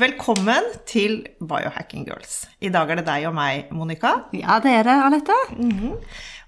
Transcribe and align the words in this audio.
Velkommen 0.00 0.64
til 0.88 1.26
Biohacking 1.44 2.06
Girls. 2.08 2.46
I 2.64 2.70
dag 2.72 2.88
er 2.88 3.00
det 3.00 3.04
deg 3.04 3.26
og 3.28 3.34
meg, 3.36 3.66
Monica. 3.74 4.14
Ja, 4.32 4.56
det 4.62 4.70
er 4.78 4.86
det, 4.86 4.94
Anette. 4.96 5.34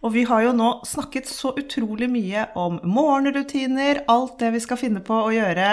Og 0.01 0.15
vi 0.15 0.23
har 0.25 0.45
jo 0.47 0.55
nå 0.57 0.69
snakket 0.89 1.29
så 1.29 1.51
utrolig 1.61 2.09
mye 2.09 2.47
om 2.57 2.79
morgenrutiner, 2.89 4.01
alt 4.09 4.39
det 4.41 4.55
vi 4.55 4.63
skal 4.63 4.81
finne 4.81 5.03
på 5.05 5.19
å 5.27 5.35
gjøre 5.35 5.67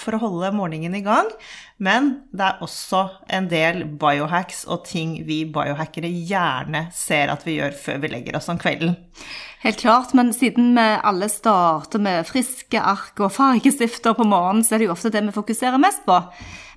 for 0.00 0.16
å 0.16 0.20
holde 0.24 0.50
morgenen 0.56 0.96
i 0.98 1.04
gang. 1.06 1.28
Men 1.78 2.08
det 2.34 2.48
er 2.48 2.64
også 2.66 3.04
en 3.30 3.46
del 3.52 3.84
biohacks 4.00 4.64
og 4.66 4.82
ting 4.88 5.20
vi 5.28 5.44
biohackere 5.54 6.10
gjerne 6.10 6.88
ser 6.96 7.30
at 7.30 7.46
vi 7.46 7.60
gjør 7.60 7.76
før 7.78 8.00
vi 8.02 8.10
legger 8.16 8.40
oss 8.40 8.50
om 8.50 8.58
kvelden. 8.58 8.96
Helt 9.60 9.78
klart, 9.78 10.16
men 10.16 10.32
siden 10.34 10.72
vi 10.74 10.88
alle 11.04 11.28
starter 11.30 12.02
med 12.02 12.26
friske 12.26 12.80
ark 12.80 13.22
og 13.22 13.30
fargestifter 13.36 14.18
på 14.18 14.26
morgenen, 14.26 14.66
så 14.66 14.74
er 14.74 14.82
det 14.82 14.90
jo 14.90 14.96
ofte 14.96 15.12
det 15.14 15.22
vi 15.28 15.36
fokuserer 15.36 15.78
mest 15.78 16.02
på. 16.08 16.18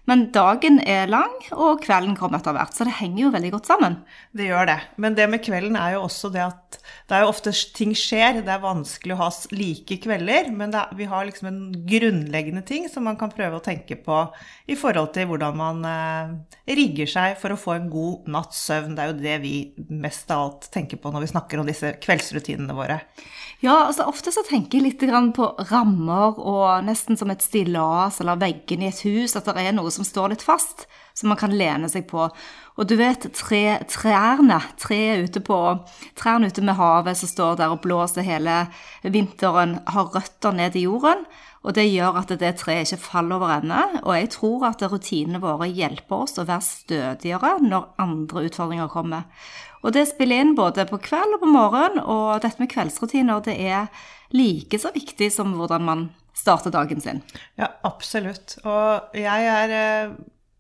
Men 0.10 0.26
dagen 0.36 0.82
er 0.84 1.08
lang, 1.08 1.32
og 1.56 1.80
kvelden 1.86 2.18
kommer 2.20 2.42
etter 2.42 2.56
hvert, 2.58 2.76
så 2.76 2.84
det 2.84 2.98
henger 2.98 3.22
jo 3.22 3.34
veldig 3.36 3.52
godt 3.54 3.70
sammen. 3.72 4.02
Det 4.36 4.50
gjør 4.50 4.68
det. 4.68 4.80
Men 5.00 5.16
det 5.16 5.30
med 5.32 5.44
kvelden 5.46 5.78
er 5.80 5.96
jo 5.96 6.04
også 6.10 6.32
det 6.34 6.44
at 6.44 6.80
det 7.08 7.16
er 7.16 7.24
jo 7.24 7.30
ofte 7.32 7.54
ting 7.76 7.94
skjer. 7.96 8.42
Det 8.44 8.52
er 8.52 8.64
vanskelig 8.64 9.16
å 9.16 9.22
ha 9.22 9.30
like 9.56 9.98
kvelder, 10.04 10.50
men 10.56 10.74
er, 10.76 10.92
vi 10.98 11.08
har 11.08 11.28
liksom 11.28 11.48
en 11.50 11.62
grunnleggende 11.88 12.64
ting 12.68 12.90
som 12.92 13.08
man 13.08 13.16
kan 13.20 13.32
prøve 13.32 13.60
å 13.60 13.64
tenke 13.64 13.96
på 14.04 14.18
i 14.68 14.78
forhold 14.80 15.14
til 15.16 15.30
hvordan 15.30 15.60
man 15.60 15.88
eh, 15.88 16.34
rigger 16.76 17.10
seg 17.10 17.38
for 17.40 17.56
å 17.56 17.60
få 17.60 17.78
en 17.78 17.88
god 17.94 18.28
natts 18.34 18.66
søvn. 18.68 18.98
Det 18.98 19.06
er 19.06 19.14
jo 19.14 19.22
det 19.22 19.38
vi 19.44 19.56
mest 20.04 20.32
av 20.34 20.48
alt 20.48 20.68
tenker 20.74 21.00
på 21.00 21.14
når 21.14 21.26
vi 21.26 21.32
snakker 21.32 21.62
om 21.62 21.70
disse 21.70 21.96
kveldsrutinene 22.04 22.76
våre. 22.76 23.00
Ja, 23.64 23.86
altså 23.86 24.10
ofte 24.12 24.34
så 24.36 24.44
tenker 24.44 24.80
jeg 24.82 24.90
litt 24.90 25.36
på 25.38 25.46
rammer 25.70 26.40
og 26.40 26.84
nesten 26.84 27.16
som 27.20 27.32
et 27.32 27.44
stillas 27.46 28.20
eller 28.20 28.42
veggen 28.42 28.84
i 28.84 28.90
et 28.90 29.04
hus, 29.08 29.38
at 29.40 29.48
det 29.48 29.64
er 29.64 29.76
noe 29.76 29.93
som 29.94 30.08
står 30.08 30.34
litt 30.34 30.46
fast, 30.46 30.88
som 31.14 31.30
man 31.32 31.40
kan 31.40 31.54
lene 31.54 31.90
seg 31.92 32.08
på. 32.10 32.26
Og 32.74 32.90
du 32.90 32.96
vet 32.98 33.28
tre, 33.38 33.78
trærne, 33.90 34.58
treet 34.82 35.30
ute 35.30 35.44
på, 35.46 35.60
trærne 36.18 36.50
ute 36.50 36.64
med 36.66 36.78
havet 36.80 37.20
som 37.20 37.30
står 37.30 37.60
der 37.62 37.74
og 37.74 37.84
blåser 37.86 38.26
hele 38.26 38.64
vinteren, 39.06 39.78
har 39.86 40.10
røtter 40.16 40.56
ned 40.58 40.78
i 40.80 40.88
jorden. 40.88 41.28
Og 41.64 41.78
det 41.78 41.86
gjør 41.88 42.18
at 42.20 42.34
det 42.42 42.56
treet 42.60 42.90
ikke 42.90 43.06
faller 43.06 43.38
over 43.38 43.54
ende. 43.56 43.84
Og 44.04 44.18
jeg 44.18 44.32
tror 44.34 44.66
at 44.74 44.84
rutinene 44.92 45.40
våre 45.44 45.70
hjelper 45.70 46.26
oss 46.26 46.36
å 46.42 46.48
være 46.50 46.66
stødigere 46.66 47.54
når 47.64 47.94
andre 48.04 48.48
utfordringer 48.50 48.92
kommer. 48.92 49.30
Og 49.84 49.96
det 49.96 50.08
spiller 50.10 50.44
inn 50.44 50.58
både 50.58 50.88
på 50.90 51.00
kveld 51.04 51.38
og 51.38 51.44
på 51.44 51.52
morgen, 51.52 52.00
og 52.00 52.42
dette 52.44 52.60
med 52.62 52.72
kveldsrutiner 52.72 53.44
det 53.44 53.56
er 53.60 53.88
like 54.34 54.80
så 54.80 54.92
viktig 54.96 55.30
som 55.32 55.56
hvordan 55.60 55.88
man 55.88 56.06
starter 56.44 56.74
dagen 56.76 57.02
sin. 57.04 57.24
Ja, 57.60 57.72
absolutt. 57.88 58.58
Og 58.68 59.18
jeg 59.18 59.50
er 59.50 59.76
eh, 59.80 60.16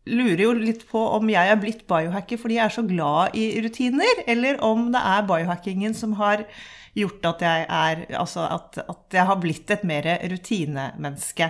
lurer 0.10 0.46
jo 0.46 0.54
litt 0.58 0.84
på 0.90 1.02
om 1.18 1.30
jeg 1.32 1.50
er 1.50 1.60
blitt 1.60 1.86
biohacker 1.88 2.40
fordi 2.40 2.58
jeg 2.58 2.66
er 2.66 2.76
så 2.76 2.84
glad 2.88 3.38
i 3.40 3.46
rutiner, 3.64 4.24
eller 4.28 4.60
om 4.66 4.90
det 4.94 5.04
er 5.14 5.30
biohackingen 5.30 5.96
som 5.98 6.18
har 6.20 6.46
gjort 6.98 7.26
at 7.26 7.42
jeg 7.42 7.64
er 7.74 8.04
Altså 8.20 8.44
at, 8.46 8.78
at 8.84 9.16
jeg 9.16 9.26
har 9.30 9.40
blitt 9.42 9.72
et 9.74 9.86
mer 9.88 10.06
rutinemenneske. 10.30 11.50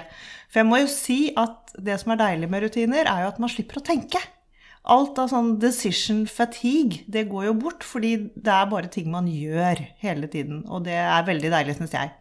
For 0.51 0.61
jeg 0.61 0.69
må 0.69 0.79
jo 0.83 0.91
si 0.91 1.19
at 1.39 1.73
det 1.81 1.97
som 2.01 2.13
er 2.13 2.21
deilig 2.21 2.49
med 2.51 2.63
rutiner, 2.67 3.09
er 3.09 3.25
jo 3.25 3.33
at 3.33 3.41
man 3.41 3.51
slipper 3.51 3.81
å 3.81 3.85
tenke. 3.85 4.21
Alt 4.93 5.19
av 5.19 5.31
sånn 5.31 5.55
decision 5.63 6.25
fatigue, 6.27 7.05
det 7.07 7.25
går 7.31 7.47
jo 7.47 7.53
bort, 7.57 7.85
fordi 7.87 8.15
det 8.35 8.51
er 8.53 8.71
bare 8.71 8.91
ting 8.91 9.07
man 9.11 9.29
gjør 9.31 9.79
hele 10.03 10.29
tiden. 10.31 10.61
Og 10.67 10.83
det 10.87 10.99
er 10.99 11.27
veldig 11.27 11.51
deilig, 11.55 11.77
syns 11.79 11.95
jeg. 11.95 12.11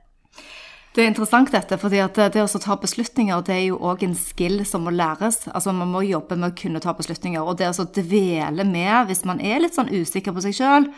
Det 0.92 1.00
er 1.00 1.08
interessant 1.08 1.48
dette, 1.48 1.78
fordi 1.80 2.02
det 2.12 2.42
å 2.42 2.60
ta 2.60 2.74
beslutninger 2.76 3.40
det 3.46 3.54
er 3.54 3.62
jo 3.70 3.78
òg 3.80 4.02
en 4.04 4.16
skill 4.18 4.60
som 4.68 4.82
må 4.84 4.92
læres. 4.92 5.46
Altså 5.48 5.72
Man 5.72 5.88
må 5.88 6.02
jobbe 6.04 6.36
med 6.36 6.52
å 6.52 6.56
kunne 6.58 6.82
ta 6.84 6.92
beslutninger. 6.92 7.40
Og 7.40 7.56
det 7.56 7.70
å 7.72 7.86
dvele 7.96 8.66
med 8.68 9.08
hvis 9.08 9.24
man 9.24 9.40
er 9.40 9.62
litt 9.62 9.78
sånn 9.78 9.88
usikker 9.88 10.36
på 10.36 10.44
seg 10.44 10.58
sjøl, 10.58 10.88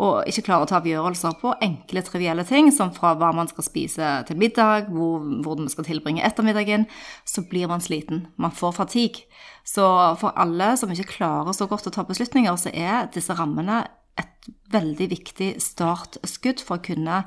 og 0.00 0.24
ikke 0.26 0.46
klarer 0.46 0.64
å 0.64 0.68
ta 0.70 0.78
avgjørelser 0.80 1.36
på 1.38 1.52
enkle, 1.62 2.02
trivielle 2.02 2.46
ting, 2.48 2.70
som 2.74 2.90
fra 2.96 3.12
hva 3.20 3.28
man 3.36 3.50
skal 3.50 3.66
spise 3.66 4.14
til 4.26 4.40
middag, 4.40 4.88
hvor, 4.88 5.20
hvordan 5.44 5.68
man 5.68 5.74
skal 5.74 5.86
tilbringe 5.86 6.24
ettermiddagen, 6.26 6.88
så 7.28 7.44
blir 7.46 7.68
man 7.70 7.84
sliten. 7.84 8.24
Man 8.40 8.54
får 8.56 8.74
fatigue. 8.80 9.28
Så 9.62 9.84
for 10.22 10.32
alle 10.40 10.72
som 10.80 10.90
ikke 10.90 11.12
klarer 11.18 11.52
så 11.54 11.68
godt 11.70 11.86
å 11.86 11.94
ta 11.94 12.06
beslutninger, 12.08 12.56
så 12.58 12.72
er 12.72 13.12
disse 13.14 13.36
rammene 13.36 13.84
et 14.18 14.50
veldig 14.72 15.12
viktig 15.12 15.52
startskudd 15.62 16.64
for 16.64 16.80
å 16.80 16.86
kunne 16.88 17.22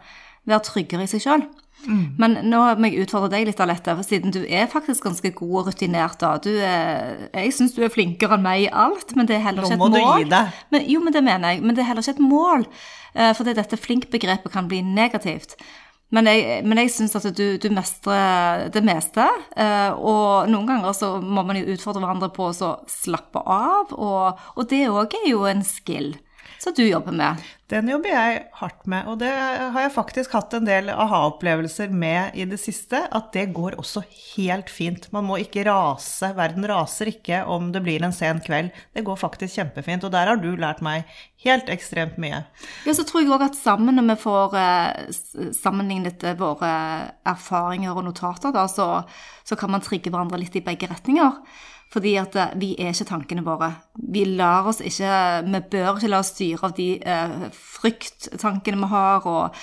være 0.48 0.66
tryggere 0.66 1.06
i 1.06 1.14
seg 1.14 1.24
sjøl. 1.24 1.48
Mm. 1.88 2.04
Men 2.20 2.38
nå 2.52 2.62
må 2.78 2.92
jeg 2.92 3.08
utfordre 3.08 3.32
deg 3.34 3.48
litt, 3.50 3.64
Alette, 3.64 3.96
for 3.96 4.06
siden 4.06 4.36
du 4.36 4.42
er 4.44 4.70
faktisk 4.72 5.08
ganske 5.08 5.32
god 5.38 5.56
og 5.62 5.72
rutinert. 5.72 6.20
da. 6.22 6.36
Du 6.44 6.52
er, 6.52 7.28
jeg 7.32 7.56
syns 7.56 7.76
du 7.78 7.82
er 7.86 7.94
flinkere 7.94 8.38
enn 8.38 8.46
meg 8.46 8.68
i 8.68 8.70
alt, 8.86 9.16
men 9.16 9.30
det 9.30 9.40
er 9.40 9.46
heller 9.48 9.66
ikke 9.66 9.80
et 9.80 9.82
mål. 9.82 9.96
Nå 9.96 10.04
må 10.04 10.14
du 10.14 10.24
gi 10.26 10.30
deg. 10.36 10.62
Men, 10.76 10.88
jo, 10.92 11.02
men 11.06 11.18
det 11.18 11.26
mener 11.26 11.56
jeg. 11.56 11.66
Men 11.66 11.78
det 11.78 11.84
er 11.84 11.92
heller 11.92 12.06
ikke 12.06 12.18
et 12.20 12.30
mål. 12.36 12.70
for 13.18 13.42
fordi 13.42 13.58
dette 13.58 13.78
flink-begrepet 13.80 14.52
kan 14.54 14.68
bli 14.70 14.84
negativt. 14.86 15.56
Men 16.16 16.30
jeg, 16.30 16.62
men 16.64 16.80
jeg 16.80 16.92
syns 16.94 17.18
at 17.20 17.26
du, 17.36 17.58
du, 17.60 17.68
mestrer 17.76 18.70
det 18.72 18.84
meste. 18.86 19.26
Eh, 19.60 19.92
og 19.92 20.48
noen 20.52 20.70
ganger 20.70 20.96
så 20.96 21.18
må 21.20 21.44
man 21.44 21.60
jo 21.60 21.74
utfordre 21.74 22.04
hverandre 22.04 22.30
på 22.36 22.48
å 22.48 22.72
slappe 22.92 23.44
av. 23.44 23.92
Og, 23.92 24.46
og 24.56 24.70
det 24.72 24.86
òg 24.88 25.18
er 25.20 25.28
jo 25.34 25.44
en 25.50 25.66
skill 25.68 26.14
som 26.68 26.84
du 26.84 26.88
jobber 26.90 27.12
med. 27.12 27.44
Den 27.68 27.90
jobber 27.92 28.10
jeg 28.12 28.44
hardt 28.60 28.86
med, 28.88 29.08
og 29.12 29.18
det 29.20 29.30
har 29.32 29.82
jeg 29.84 29.92
faktisk 29.96 30.34
hatt 30.36 30.54
en 30.56 30.68
del 30.68 30.90
aha-opplevelser 30.92 31.92
med 31.92 32.36
i 32.40 32.46
det 32.48 32.60
siste. 32.62 33.02
At 33.12 33.34
det 33.36 33.50
går 33.56 33.76
også 33.80 34.04
helt 34.36 34.72
fint. 34.72 35.10
Man 35.16 35.28
må 35.28 35.40
ikke 35.44 35.66
rase. 35.68 36.32
Verden 36.36 36.68
raser 36.68 37.12
ikke 37.12 37.42
om 37.44 37.72
det 37.76 37.84
blir 37.84 38.04
en 38.04 38.16
sen 38.16 38.40
kveld. 38.44 38.72
Det 38.96 39.04
går 39.08 39.20
faktisk 39.20 39.60
kjempefint, 39.60 40.08
og 40.08 40.16
der 40.16 40.32
har 40.32 40.40
du 40.40 40.50
lært 40.56 40.84
meg 40.84 41.08
helt 41.44 41.72
ekstremt 41.72 42.20
mye. 42.20 42.44
Ja, 42.88 42.96
så 42.96 43.06
tror 43.08 43.24
jeg 43.24 43.32
òg 43.36 43.48
at 43.50 43.60
sammen 43.60 44.00
når 44.00 44.14
vi 44.14 44.20
får 44.24 44.60
eh, 44.60 45.16
sammenlignet 45.56 46.24
våre 46.40 46.72
erfaringer 47.28 47.96
og 47.96 48.08
notater, 48.08 48.56
da, 48.56 48.68
så, 48.72 49.04
så 49.48 49.60
kan 49.60 49.76
man 49.76 49.84
trigge 49.84 50.12
hverandre 50.12 50.40
litt 50.40 50.56
i 50.56 50.64
begge 50.66 50.92
retninger. 50.92 51.44
Fordi 51.94 52.16
at 52.20 52.36
eh, 52.36 52.56
vi 52.60 52.72
er 52.80 52.94
ikke 52.94 53.10
tankene 53.12 53.46
våre. 53.46 53.72
Vi 53.96 54.26
lar 54.38 54.68
oss 54.70 54.82
ikke 54.84 55.12
Vi 55.48 55.62
bør 55.72 55.94
ikke 55.96 56.12
la 56.12 56.24
oss 56.24 56.34
styre 56.36 56.68
av 56.68 56.74
de 56.78 56.90
eh, 57.00 57.38
frykttankene 57.56 58.82
vi 58.82 58.90
har, 58.92 59.28
og, 59.28 59.62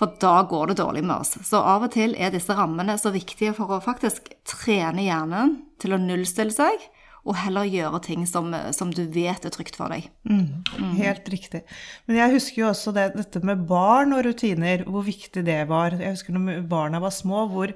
for 0.00 0.16
da 0.22 0.38
går 0.48 0.70
det 0.70 0.78
dårlig 0.80 1.04
med 1.04 1.18
oss. 1.18 1.36
Så 1.44 1.60
av 1.60 1.84
og 1.84 1.92
til 1.92 2.16
er 2.16 2.32
disse 2.32 2.56
rammene 2.56 2.96
så 3.00 3.12
viktige 3.12 3.52
for 3.56 3.76
å 3.76 3.82
faktisk 3.84 4.32
trene 4.48 5.04
hjernen 5.04 5.58
til 5.82 5.94
å 5.94 6.00
nullstille 6.00 6.54
seg. 6.54 6.88
Og 7.28 7.36
heller 7.36 7.66
gjøre 7.68 7.98
ting 8.06 8.22
som, 8.24 8.48
som 8.72 8.92
du 8.96 9.02
vet 9.12 9.44
er 9.44 9.52
trygt 9.52 9.76
for 9.76 9.92
deg. 9.92 10.06
Mm, 10.24 10.64
helt 10.96 11.26
riktig. 11.28 11.60
Men 12.08 12.16
jeg 12.16 12.32
husker 12.38 12.62
jo 12.62 12.70
også 12.70 12.94
det, 12.96 13.10
dette 13.18 13.42
med 13.44 13.66
barn 13.68 14.16
og 14.16 14.24
rutiner, 14.24 14.86
hvor 14.88 15.04
viktig 15.04 15.44
det 15.44 15.58
var. 15.68 15.98
Jeg 16.00 16.16
husker 16.16 16.32
når 16.32 16.62
barna 16.70 17.02
var 17.04 17.12
små, 17.12 17.44
hvor 17.52 17.74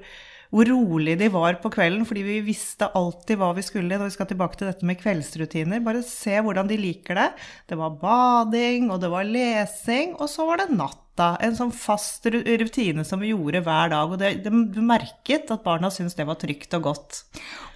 hvor 0.53 0.69
rolig 0.69 1.17
de 1.19 1.29
var 1.33 1.59
på 1.61 1.71
kvelden, 1.73 2.05
fordi 2.07 2.25
vi 2.25 2.41
visste 2.45 2.89
alltid 2.97 3.39
hva 3.39 3.53
vi 3.57 3.63
skulle 3.65 3.97
når 3.97 4.09
vi 4.09 4.17
skal 4.17 4.29
tilbake 4.29 4.59
til 4.59 4.69
dette 4.69 4.87
med 4.87 4.99
kveldsrutiner. 5.01 5.83
Bare 5.85 6.03
se 6.05 6.37
hvordan 6.41 6.69
de 6.69 6.81
liker 6.81 7.19
det. 7.19 7.29
Det 7.69 7.79
var 7.79 7.97
bading, 8.01 8.91
og 8.93 9.01
det 9.03 9.11
var 9.13 9.27
lesing, 9.27 10.15
og 10.19 10.29
så 10.31 10.47
var 10.49 10.63
det 10.63 10.73
natt 10.75 11.04
natta. 11.15 11.37
En 11.43 11.55
sånn 11.55 11.71
fast 11.71 12.25
rutine 12.25 13.03
som 13.05 13.19
vi 13.19 13.31
gjorde 13.31 13.61
hver 13.63 13.89
dag. 13.89 14.11
Og 14.11 14.19
det, 14.19 14.43
det, 14.43 14.51
merket 14.81 15.51
at 15.51 15.63
barna 15.63 15.89
syntes 15.89 16.15
det 16.15 16.25
var 16.27 16.35
trygt 16.35 16.73
og 16.75 16.83
godt. 16.83 17.23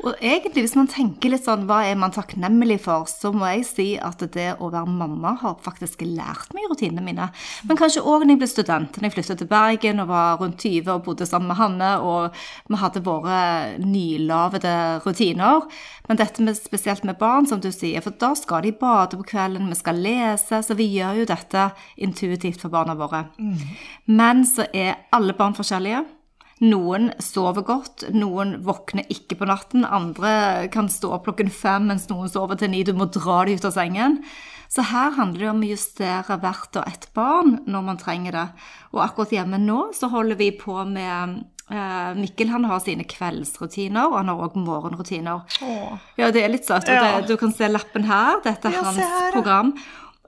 Og 0.03 0.15
egentlig, 0.21 0.63
hvis 0.63 0.75
man 0.75 0.87
tenker 0.87 1.29
litt 1.29 1.43
sånn 1.43 1.65
hva 1.67 1.83
er 1.85 1.97
man 1.99 2.11
takknemlig 2.11 2.79
for, 2.83 3.05
så 3.07 3.31
må 3.31 3.49
jeg 3.51 3.65
si 3.67 3.87
at 3.97 4.19
det 4.33 4.55
å 4.59 4.69
være 4.71 4.87
mamma 4.87 5.35
har 5.41 5.57
faktisk 5.63 6.01
lært 6.05 6.53
meg 6.55 6.69
rutinene 6.69 7.03
mine. 7.03 7.29
Men 7.67 7.79
kanskje 7.79 8.03
òg 8.03 8.23
når 8.23 8.35
jeg 8.35 8.41
ble 8.43 8.49
student. 8.49 8.99
Når 8.99 9.09
jeg 9.09 9.15
flyttet 9.17 9.41
til 9.43 9.51
Bergen 9.51 10.03
og 10.03 10.11
var 10.11 10.39
rundt 10.39 10.63
20 10.63 10.93
og 10.93 11.03
bodde 11.07 11.27
sammen 11.27 11.51
med 11.51 11.59
Hanne, 11.59 11.91
og 11.99 12.35
vi 12.69 12.79
hadde 12.79 13.03
våre 13.05 13.39
nylavede 13.83 14.75
rutiner. 15.05 15.67
Men 16.09 16.17
dette 16.17 16.41
med, 16.41 16.57
spesielt 16.57 17.03
med 17.05 17.19
barn, 17.19 17.45
som 17.45 17.59
du 17.61 17.69
sier, 17.73 18.01
for 18.01 18.15
da 18.17 18.31
skal 18.37 18.63
de 18.65 18.73
bade 18.73 19.19
på 19.19 19.27
kvelden, 19.35 19.69
vi 19.69 19.77
skal 19.77 19.99
lese, 20.01 20.63
så 20.65 20.77
vi 20.77 20.89
gjør 20.95 21.21
jo 21.21 21.27
dette 21.29 21.69
intuitivt 22.01 22.63
for 22.63 22.73
barna 22.73 22.95
våre. 22.97 23.27
Mm. 23.37 23.59
Men 24.19 24.45
så 24.47 24.65
er 24.73 24.95
alle 25.15 25.35
barn 25.37 25.57
forskjellige. 25.57 26.05
Noen 26.59 27.13
sover 27.23 27.63
godt, 27.63 28.03
noen 28.11 28.57
våkner 28.67 29.05
ikke 29.13 29.37
på 29.39 29.47
natten. 29.47 29.85
Andre 29.87 30.67
kan 30.73 30.89
stå 30.91 31.13
opp 31.15 31.29
klokken 31.29 31.51
fem 31.53 31.85
mens 31.87 32.09
noen 32.09 32.27
sover 32.31 32.59
til 32.59 32.73
ni. 32.73 32.81
Du 32.83 32.91
må 32.97 33.07
dra 33.07 33.45
dem 33.47 33.55
ut 33.55 33.67
av 33.69 33.77
sengen. 33.77 34.17
Så 34.69 34.83
her 34.85 35.15
handler 35.15 35.45
det 35.45 35.53
om 35.53 35.63
å 35.63 35.69
justere 35.71 36.35
hvert 36.43 36.75
og 36.77 36.89
ett 36.91 37.07
barn 37.15 37.55
når 37.65 37.85
man 37.87 38.01
trenger 38.01 38.35
det. 38.35 38.43
Og 38.91 39.01
akkurat 39.05 39.31
hjemme 39.33 39.57
nå 39.63 39.87
så 39.97 40.11
holder 40.11 40.37
vi 40.37 40.51
på 40.59 40.75
med 40.85 41.39
eh, 41.71 42.11
Mikkel 42.19 42.51
han 42.51 42.67
har 42.69 42.83
sine 42.83 43.07
kveldsrutiner, 43.07 44.11
og 44.11 44.19
han 44.19 44.29
har 44.29 44.43
òg 44.45 44.59
morgenrutiner. 44.59 45.47
Åh. 45.63 45.95
Ja, 46.19 46.29
det 46.35 46.43
er 46.43 46.53
litt 46.53 46.67
søtt. 46.69 46.91
og. 46.91 47.23
Det, 47.23 47.31
du 47.31 47.39
kan 47.39 47.55
se 47.55 47.71
lappen 47.71 48.05
her. 48.09 48.43
Dette 48.45 48.69
er 48.69 48.77
Ja, 48.77 48.83
hans 48.91 49.01
her, 49.01 49.31
program. 49.33 49.73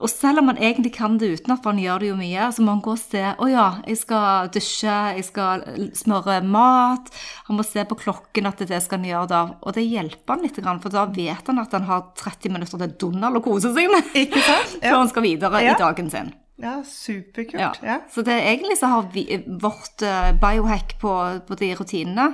Og 0.02 0.10
selv 0.10 0.42
om 0.42 0.48
man 0.50 0.58
egentlig 0.58 0.92
kan 0.96 1.18
det 1.22 1.30
utenat, 1.38 1.62
for 1.62 1.72
han 1.72 1.82
gjør 1.84 2.02
det 2.04 2.10
jo 2.10 2.18
mye, 2.20 2.48
så 2.56 2.64
må 2.66 2.74
han 2.76 2.82
gå 2.84 2.94
og 2.96 3.00
se 3.02 3.22
Å 3.38 3.48
ja, 3.52 3.66
jeg 3.88 4.00
skal 4.02 4.50
dusje, 4.54 4.96
jeg 5.18 5.26
skal 5.28 5.64
smøre 5.98 6.40
mat. 6.44 7.12
Han 7.48 7.60
må 7.60 7.66
se 7.68 7.86
på 7.86 7.98
klokken 8.00 8.50
at 8.50 8.62
det 8.64 8.74
er 8.74 8.82
skal 8.84 9.02
han 9.02 9.10
gjøre 9.12 9.30
da. 9.32 9.42
Og 9.62 9.76
det 9.78 9.86
hjelper 9.86 10.36
han 10.36 10.46
litt, 10.46 10.58
for 10.84 10.94
da 10.94 11.06
vet 11.14 11.52
han 11.52 11.62
at 11.62 11.76
han 11.78 11.86
har 11.90 12.08
30 12.20 12.56
minutter 12.58 12.82
til 12.86 12.96
Donald 13.06 13.38
å 13.42 13.44
kose 13.46 13.74
seg 13.76 13.92
med. 13.94 14.10
Ikke 14.26 14.42
sant? 14.46 14.78
Før 14.84 14.98
han 15.04 15.12
skal 15.14 15.28
videre 15.28 15.62
Ja. 15.66 15.76
i 15.76 15.82
dagen 15.82 16.10
sin. 16.14 16.34
ja, 16.62 16.80
superkult. 16.86 17.80
Ja. 17.86 18.00
Så 18.14 18.22
det, 18.26 18.36
egentlig 18.46 18.78
så 18.78 18.90
har 18.92 19.08
vi, 19.14 19.24
vårt 19.62 20.02
eh, 20.06 20.32
biohack 20.42 20.98
på, 21.02 21.14
på 21.48 21.58
de 21.62 21.72
rutinene 21.80 22.28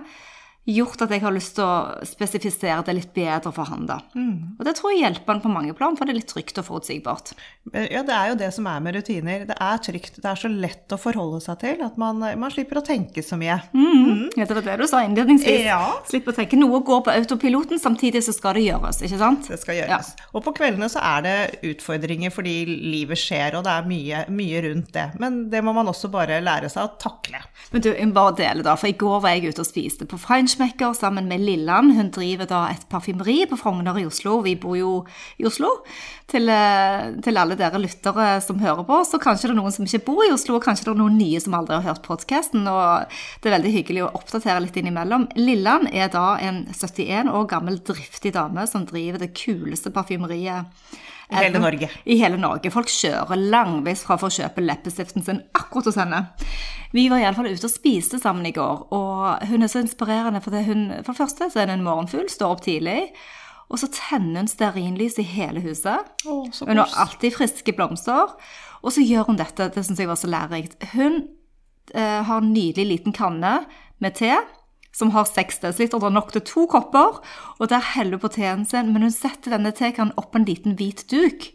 gjort 0.67 1.01
at 1.05 1.13
jeg 1.15 1.23
har 1.23 1.33
lyst 1.33 1.55
til 1.57 1.63
å 1.63 2.05
spesifisere 2.07 2.81
det 2.87 2.95
litt 2.97 3.11
bedre 3.15 3.53
for 3.55 3.69
han. 3.69 3.85
da. 3.87 4.01
Mm. 4.17 4.57
Og 4.59 4.65
det 4.67 4.73
tror 4.77 4.91
jeg 4.93 5.03
hjelper 5.05 5.37
han 5.37 5.43
på 5.43 5.51
mange 5.51 5.75
plan, 5.77 5.95
for 5.95 6.07
det 6.07 6.13
er 6.13 6.19
litt 6.19 6.31
trygt 6.31 6.59
og 6.59 6.67
forutsigbart. 6.67 7.31
Ja, 7.71 8.03
det 8.07 8.15
er 8.15 8.31
jo 8.31 8.37
det 8.39 8.49
som 8.55 8.67
er 8.67 8.83
med 8.83 8.97
rutiner. 8.97 9.45
Det 9.47 9.55
er 9.55 9.81
trygt. 9.83 10.19
Det 10.19 10.27
er 10.27 10.39
så 10.39 10.51
lett 10.51 10.91
å 10.91 10.99
forholde 10.99 11.39
seg 11.43 11.59
til 11.63 11.83
at 11.85 11.95
man, 11.99 12.19
man 12.19 12.53
slipper 12.53 12.81
å 12.81 12.85
tenke 12.85 13.23
så 13.23 13.39
mye. 13.39 13.59
Ja, 14.37 14.47
det 14.47 14.57
var 14.57 14.65
det 14.65 14.77
du 14.81 14.85
sa 14.89 15.01
innledningsvis. 15.05 15.63
Ja. 15.67 15.79
Slipper 16.09 16.35
å 16.35 16.37
tenke 16.37 16.59
noe 16.59 16.81
går 16.87 17.03
på 17.07 17.15
autopiloten, 17.15 17.79
samtidig 17.81 18.23
så 18.25 18.35
skal 18.35 18.57
det 18.57 18.67
gjøres, 18.67 19.01
ikke 19.05 19.21
sant? 19.21 19.47
Det 19.51 19.59
skal 19.61 19.79
gjøres. 19.79 20.11
Og 20.33 20.43
på 20.45 20.55
kveldene 20.59 20.89
så 20.91 21.03
er 21.03 21.23
det 21.25 21.37
utfordringer 21.71 22.33
fordi 22.33 22.57
livet 22.67 23.19
skjer, 23.19 23.57
og 23.57 23.65
det 23.67 23.73
er 23.73 23.87
mye, 23.87 24.23
mye 24.33 24.63
rundt 24.67 24.91
det. 24.95 25.07
Men 25.21 25.45
det 25.51 25.63
må 25.63 25.73
man 25.77 25.91
også 25.91 26.11
bare 26.13 26.41
lære 26.43 26.71
seg 26.71 26.83
å 26.85 26.95
takle. 27.01 27.41
Men 27.71 27.83
du, 27.83 27.91
jeg 27.93 28.09
må 28.09 28.17
bare 28.19 28.35
dele 28.39 28.67
da, 28.67 28.75
for 28.79 28.91
i 28.91 28.97
går 28.99 29.23
var 29.23 29.35
jeg 29.35 29.53
ute 29.53 29.63
og 29.63 29.69
spiste 29.69 30.07
på 30.09 30.19
Feinschmecker 30.57 30.94
sammen 30.94 31.27
med 31.27 31.39
Lilland. 31.39 31.94
Hun 31.94 32.09
driver 32.12 32.48
da 32.50 32.59
et 32.71 32.86
parfymeri 32.89 33.45
på 33.50 33.57
Frogner 33.59 33.98
i 34.00 34.06
Oslo. 34.07 34.39
Vi 34.42 34.56
bor 34.57 34.77
jo 34.77 34.92
i 35.38 35.45
Oslo. 35.45 35.69
Til, 36.27 36.50
eh, 36.50 37.13
til 37.21 37.38
alle 37.38 37.56
dere 37.56 37.77
lyttere 37.77 38.42
som 38.42 38.57
hører 38.59 38.83
på, 38.83 38.98
så 39.06 39.19
kanskje 39.21 39.48
det 39.48 39.51
er 39.51 39.62
noen 39.62 39.71
som 39.71 39.86
ikke 39.86 40.06
bor 40.06 40.24
i 40.25 40.33
Oslo, 40.33 40.56
og 40.56 40.63
kanskje 40.63 40.86
det 40.86 40.94
er 40.95 41.01
noen 41.04 41.18
nye 41.18 41.39
som 41.39 41.54
aldri 41.54 41.75
har 41.75 41.94
hørt 41.94 42.01
podkasten. 42.01 42.68
Og 42.68 43.06
det 43.42 43.51
er 43.51 43.59
veldig 43.59 43.74
hyggelig 43.74 44.04
å 44.04 44.13
oppdatere 44.18 44.63
litt 44.65 44.75
innimellom. 44.75 45.30
Lilland 45.36 45.94
er 45.94 46.09
da 46.09 46.38
en 46.42 46.65
71 46.74 47.30
år 47.30 47.48
gammel 47.48 47.77
driftig 47.77 48.33
dame 48.33 48.65
som 48.68 48.86
driver 48.86 49.19
det 49.19 49.36
kuleste 49.38 49.92
parfymeriet 49.92 50.65
I 51.29 51.41
hele 51.41 51.59
Norge. 51.59 51.89
i 52.06 52.18
hele 52.21 52.38
Norge. 52.39 52.71
Folk 52.71 52.91
kjører 52.91 53.39
langveis 53.51 54.06
fra 54.07 54.15
for 54.19 54.31
å 54.31 54.38
kjøpe 54.38 54.63
leppestiften 54.63 55.25
sin 55.25 55.41
akkurat 55.57 55.89
hos 55.89 56.00
henne. 56.00 56.21
Vi 56.95 57.09
var 57.12 57.19
iallfall 57.19 57.50
ute 57.51 57.68
og 57.68 57.74
spiste 57.74 58.19
sammen 58.19 58.47
i 58.47 58.53
går, 58.56 58.85
og 58.95 59.47
hun 59.50 59.63
er 59.63 59.71
så 59.71 59.81
inspirerende. 59.83 60.41
For, 60.41 60.56
det 60.56 60.63
hun, 60.69 60.88
for 61.03 61.12
det 61.12 61.19
første 61.19 61.50
så 61.51 61.62
er 61.62 61.68
det 61.68 61.77
en 61.77 61.83
morgenfugl, 61.83 62.29
står 62.31 62.56
opp 62.56 62.63
tidlig, 62.63 63.09
og 63.68 63.81
så 63.81 63.89
tenner 63.91 64.45
hun 64.45 64.47
stearinlys 64.47 65.19
i 65.19 65.25
hele 65.27 65.59
huset. 65.65 66.07
Så 66.24 66.65
Hun 66.65 66.79
har 66.79 66.94
alltid 66.95 67.35
friske 67.35 67.73
blomster. 67.75 68.31
Og 68.81 68.94
så 68.94 69.03
gjør 69.03 69.27
hun 69.27 69.39
dette, 69.39 69.68
det 69.73 69.83
syns 69.83 70.00
jeg 70.00 70.07
var 70.07 70.19
så 70.19 70.30
lærerikt. 70.31 70.77
Hun 70.94 71.25
eh, 71.94 72.21
har 72.23 72.38
en 72.39 72.53
nydelig 72.53 72.88
liten 72.88 73.15
kanne 73.15 73.65
med 74.00 74.15
te. 74.15 74.31
Som 74.97 75.11
har 75.13 75.27
6 75.29 75.59
dl, 75.61 75.75
det 75.77 75.94
er 75.94 76.09
nok 76.15 76.31
til 76.33 76.41
to 76.47 76.65
kopper. 76.71 77.19
Og 77.59 77.69
der 77.69 77.83
heller 77.94 78.17
hun 78.17 78.23
på 78.25 78.31
teen 78.33 78.63
sin, 78.65 78.89
men 78.94 79.05
hun 79.05 79.13
setter 79.13 79.53
denne 79.53 79.69
tekannen 79.77 80.15
opp 80.17 80.31
på 80.33 80.39
en 80.41 80.47
liten 80.47 80.73
hvit 80.79 81.03
duk. 81.11 81.51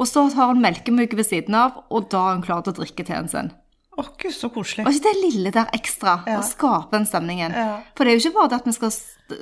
Og 0.00 0.08
så 0.08 0.22
har 0.32 0.54
hun 0.54 0.62
melkemugg 0.64 1.12
ved 1.18 1.28
siden 1.28 1.56
av, 1.58 1.82
og 1.92 2.08
da 2.12 2.22
er 2.30 2.38
hun 2.38 2.46
klar 2.46 2.62
til 2.64 2.72
å 2.72 2.78
drikke 2.80 3.04
teen 3.04 3.28
sin. 3.28 3.50
Å, 3.98 4.04
gud, 4.16 4.32
så 4.32 4.48
koselig. 4.54 4.86
Og 4.86 4.94
ikke 4.96 5.10
det 5.10 5.20
lille 5.20 5.50
der 5.52 5.68
ekstra, 5.76 6.22
Ja. 6.24 6.38
å 6.40 6.46
skape 6.46 6.94
den 6.96 7.04
stemningen. 7.04 7.52
Ja. 7.52 7.80
For 7.94 8.04
det 8.06 8.14
er 8.14 8.16
jo 8.18 8.22
ikke 8.30 8.38
bare 8.38 8.48
det 8.54 8.60
at 8.62 8.68
vi 8.70 8.72
skal 8.78 8.94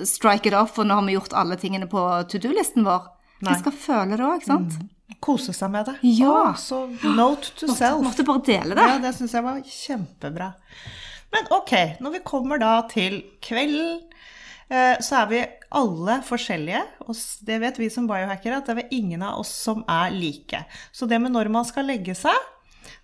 strike 0.09 0.47
it 0.51 0.57
off, 0.59 0.79
og 0.81 0.89
nå 0.89 0.97
har 0.99 1.07
vi 1.07 1.15
gjort 1.15 1.37
alle 1.39 1.57
tingene 1.61 1.87
på 1.87 2.03
to 2.33 2.41
do-listen 2.43 2.83
vår. 2.89 3.07
Nei. 3.43 3.53
Vi 3.55 3.61
skal 3.61 3.73
føle 3.73 4.17
det 4.19 4.25
òg, 4.27 4.41
ikke 4.41 4.51
sant? 4.51 4.79
Kose 5.21 5.53
seg 5.55 5.71
med 5.71 5.87
det. 5.87 5.95
Ja. 6.03 6.51
Oh, 6.51 6.55
så 6.59 6.83
note 7.15 7.55
to 7.57 7.69
self. 7.71 8.03
Måtte 8.03 8.27
bare 8.27 8.43
dele 8.45 8.75
det. 8.75 8.89
Ja, 8.89 8.99
det 8.99 9.15
syns 9.15 9.33
jeg 9.33 9.45
var 9.47 9.61
kjempebra. 9.63 10.51
Men 11.35 11.49
ok, 11.53 11.73
når 12.01 12.17
vi 12.17 12.27
kommer 12.27 12.61
da 12.61 12.75
til 12.91 13.21
kvelden, 13.45 14.01
eh, 14.73 14.97
så 15.05 15.23
er 15.23 15.33
vi 15.33 15.43
alle 15.81 16.21
forskjellige. 16.25 16.85
Og 17.07 17.19
det 17.49 17.59
vet 17.65 17.81
vi 17.81 17.91
som 17.93 18.09
biohackere, 18.09 18.61
at 18.61 18.71
det 18.71 18.85
er 18.85 18.95
ingen 18.97 19.25
av 19.27 19.43
oss 19.43 19.53
som 19.53 19.85
er 19.91 20.15
like. 20.15 20.63
Så 20.93 21.09
det 21.11 21.21
med 21.23 21.35
når 21.37 21.53
man 21.53 21.69
skal 21.69 21.89
legge 21.91 22.17
seg, 22.17 22.37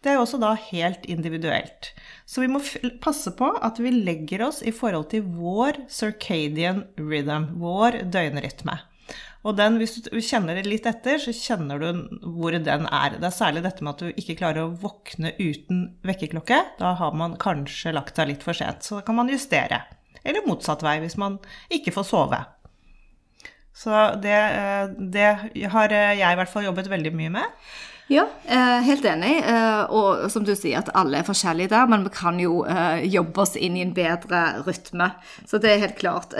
det 0.01 0.13
er 0.13 0.19
jo 0.19 0.25
også 0.25 0.41
da 0.41 0.55
helt 0.71 1.05
individuelt. 1.09 1.93
Så 2.29 2.45
vi 2.45 2.49
må 2.53 2.61
passe 3.05 3.33
på 3.37 3.51
at 3.65 3.81
vi 3.81 3.93
legger 3.93 4.47
oss 4.49 4.63
i 4.65 4.73
forhold 4.73 5.11
til 5.13 5.27
vår 5.37 5.85
circadian 5.93 6.85
rhythm, 7.01 7.51
vår 7.61 8.03
døgnrytme. 8.13 8.79
Og 9.45 9.57
den, 9.59 9.77
hvis 9.81 9.99
du 10.07 10.15
kjenner 10.25 10.57
det 10.57 10.65
litt 10.67 10.87
etter, 10.89 11.19
så 11.21 11.35
kjenner 11.37 11.83
du 11.83 11.89
hvor 12.39 12.55
den 12.57 12.87
er. 12.89 13.19
Det 13.21 13.29
er 13.29 13.37
særlig 13.37 13.65
dette 13.67 13.85
med 13.85 13.93
at 13.93 14.05
du 14.05 14.21
ikke 14.23 14.39
klarer 14.41 14.65
å 14.65 14.75
våkne 14.81 15.35
uten 15.37 15.85
vekkerklokke. 16.07 16.61
Da 16.81 16.95
har 17.01 17.17
man 17.17 17.37
kanskje 17.41 17.93
lagt 17.93 18.17
seg 18.17 18.31
litt 18.33 18.47
for 18.47 18.57
sent, 18.57 18.87
så 18.87 18.99
da 18.99 19.07
kan 19.07 19.19
man 19.21 19.33
justere. 19.33 19.83
Eller 20.25 20.47
motsatt 20.49 20.85
vei, 20.85 20.97
hvis 21.05 21.19
man 21.21 21.37
ikke 21.73 21.93
får 21.93 22.09
sove. 22.09 22.41
Så 23.75 23.93
det, 24.23 24.33
eh, 24.33 24.87
det 25.13 25.67
har 25.75 25.93
jeg 25.93 26.23
i 26.25 26.39
hvert 26.41 26.53
fall 26.53 26.65
jobbet 26.71 26.89
veldig 26.89 27.13
mye 27.19 27.35
med. 27.37 27.67
Ja, 28.07 28.27
eh, 28.47 28.81
helt 28.85 29.05
enig. 29.05 29.39
Eh, 29.49 29.83
og 29.91 30.31
som 30.31 30.45
du 30.45 30.53
sier, 30.57 30.83
at 30.83 30.93
alle 30.95 31.21
er 31.21 31.29
forskjellige 31.29 31.73
der, 31.73 31.87
men 31.89 32.05
vi 32.05 32.13
kan 32.13 32.41
jo 32.41 32.63
eh, 32.69 33.05
jobbe 33.09 33.45
oss 33.47 33.57
inn 33.57 33.79
i 33.79 33.85
en 33.85 33.95
bedre 33.97 34.45
rytme. 34.67 35.09
Så 35.49 35.61
det 35.61 35.73
er 35.73 35.85
helt 35.87 36.01
klart. 36.01 36.37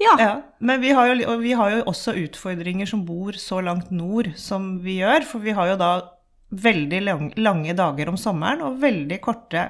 Ja. 0.00 0.14
Ja, 0.18 0.30
men 0.64 0.80
vi 0.80 0.94
har, 0.96 1.10
jo, 1.12 1.34
vi 1.42 1.52
har 1.52 1.74
jo 1.74 1.82
også 1.90 2.14
utfordringer 2.22 2.88
som 2.88 3.04
bor 3.04 3.36
så 3.36 3.60
langt 3.60 3.90
nord 3.92 4.30
som 4.40 4.78
vi 4.84 4.96
gjør. 5.02 5.26
For 5.28 5.44
vi 5.44 5.52
har 5.56 5.74
jo 5.74 5.76
da 5.80 5.90
veldig 6.50 7.02
lang, 7.04 7.28
lange 7.38 7.76
dager 7.76 8.10
om 8.10 8.16
sommeren 8.18 8.64
og 8.64 8.80
veldig 8.82 9.20
korte 9.22 9.68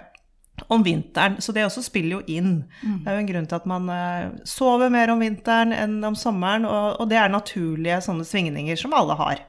om 0.70 0.84
vinteren. 0.86 1.40
Så 1.42 1.52
det 1.56 1.64
også 1.66 1.82
spiller 1.82 2.20
jo 2.20 2.22
inn. 2.30 2.62
Det 2.82 3.10
er 3.10 3.18
jo 3.18 3.24
en 3.24 3.30
grunn 3.32 3.48
til 3.50 3.58
at 3.58 3.68
man 3.68 3.90
eh, 3.92 4.30
sover 4.48 4.92
mer 4.92 5.12
om 5.12 5.22
vinteren 5.24 5.74
enn 5.76 5.98
om 6.06 6.16
sommeren, 6.18 6.68
og, 6.68 7.00
og 7.00 7.10
det 7.10 7.18
er 7.18 7.32
naturlige 7.32 8.00
sånne 8.04 8.26
svingninger 8.28 8.78
som 8.78 8.94
alle 8.96 9.16
har. 9.18 9.42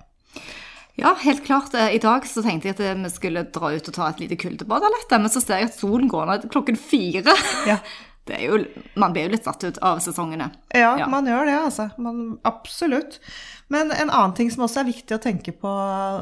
Ja, 1.00 1.14
helt 1.24 1.44
klart. 1.46 1.74
Eh, 1.78 1.96
I 1.96 2.02
dag 2.04 2.26
så 2.28 2.44
tenkte 2.46 2.70
jeg 2.70 2.78
at 2.78 2.86
eh, 2.86 3.04
vi 3.06 3.12
skulle 3.14 3.46
dra 3.54 3.74
ut 3.74 3.92
og 3.92 3.96
ta 3.96 4.10
et 4.10 4.24
lite 4.24 4.40
kuldebad 4.40 4.88
men 5.12 5.30
så 5.32 5.44
ser 5.44 5.62
jeg 5.62 5.72
at 5.72 5.78
solen 5.78 6.10
går 6.12 6.28
ned 6.30 6.50
klokken 6.52 6.80
fire. 6.80 7.38
Ja. 7.70 7.82
Det 8.30 8.38
jo, 8.44 8.60
man 9.01 9.13
blir 9.16 9.25
jo 9.25 9.32
litt 9.34 9.48
satt 9.48 9.63
ut 9.66 9.80
av 9.82 10.00
sesongene. 10.04 10.51
Ja, 10.74 10.98
Ja. 11.00 11.08
man 11.10 11.25
gjør 11.25 11.46
det, 11.50 11.56
altså. 11.58 11.88
Man, 11.98 12.38
absolutt. 12.46 13.20
Men 13.68 13.92
en 13.92 14.10
annen 14.12 14.36
ting 14.38 14.51
som 14.51 14.63
også 14.68 14.82
er 14.84 14.92
viktig 14.92 15.16
å 15.16 15.22
tenke 15.24 15.51
på 15.58 15.72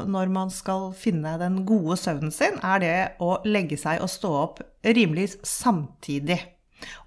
når 0.08 0.30
man 0.32 0.50
skal 0.54 0.92
finne 0.96 1.36
den 1.38 1.64
gode 1.68 1.98
søvnen 2.00 2.32
sin, 2.32 2.56
er 2.64 2.78
det 2.80 2.94
å 3.20 3.36
legge 3.44 3.76
seg 3.76 4.00
og 4.00 4.08
stå 4.08 4.30
opp 4.42 4.62
rimelig 4.84 5.34
samtidig. 5.44 6.40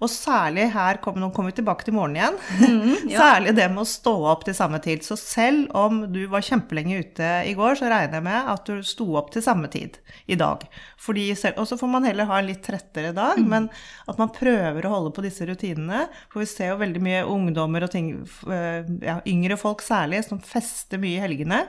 Og 0.00 0.08
særlig 0.10 0.68
her 0.74 0.98
kommer, 1.04 1.30
kommer 1.34 1.50
vi 1.52 1.58
tilbake 1.60 1.84
til 1.86 1.94
morgenen 1.96 2.16
igjen. 2.20 2.40
Mm, 2.74 3.10
Særlig 3.10 3.52
det 3.56 3.66
med 3.70 3.82
å 3.82 3.88
stå 3.88 4.12
opp 4.30 4.44
til 4.46 4.54
samme 4.56 4.78
tid. 4.82 5.02
Så 5.06 5.16
selv 5.20 5.70
om 5.76 6.02
du 6.12 6.22
var 6.32 6.44
kjempelenge 6.44 6.98
ute 7.04 7.28
i 7.48 7.54
går, 7.56 7.76
så 7.78 7.88
regner 7.90 8.18
jeg 8.18 8.24
med 8.26 8.48
at 8.54 8.64
du 8.68 8.82
sto 8.86 9.06
opp 9.18 9.30
til 9.34 9.44
samme 9.44 9.68
tid 9.72 9.98
i 10.30 10.36
dag. 10.40 10.64
Og 11.04 11.66
så 11.68 11.76
får 11.78 11.90
man 11.90 12.04
heller 12.08 12.28
ha 12.30 12.38
en 12.40 12.48
litt 12.48 12.62
trettere 12.64 13.12
dag, 13.16 13.38
Mm. 13.38 13.48
men 13.50 13.68
at 14.08 14.18
man 14.18 14.30
prøver 14.32 14.84
å 14.86 14.92
holde 14.94 15.12
på 15.16 15.22
disse 15.24 15.44
rutinene. 15.48 16.06
For 16.32 16.40
vi 16.40 16.46
ser 16.50 16.72
jo 16.72 16.80
veldig 16.80 17.02
mye 17.02 17.24
ungdommer 17.28 17.84
og 17.86 17.90
ting, 17.92 18.10
eh, 18.50 18.84
ja, 19.02 19.20
yngre 19.26 19.56
folk 19.60 19.82
særlig, 19.82 20.24
som 20.28 20.38
fester 20.40 20.98
mye 20.98 21.18
i 21.18 21.24
helgene. 21.24 21.66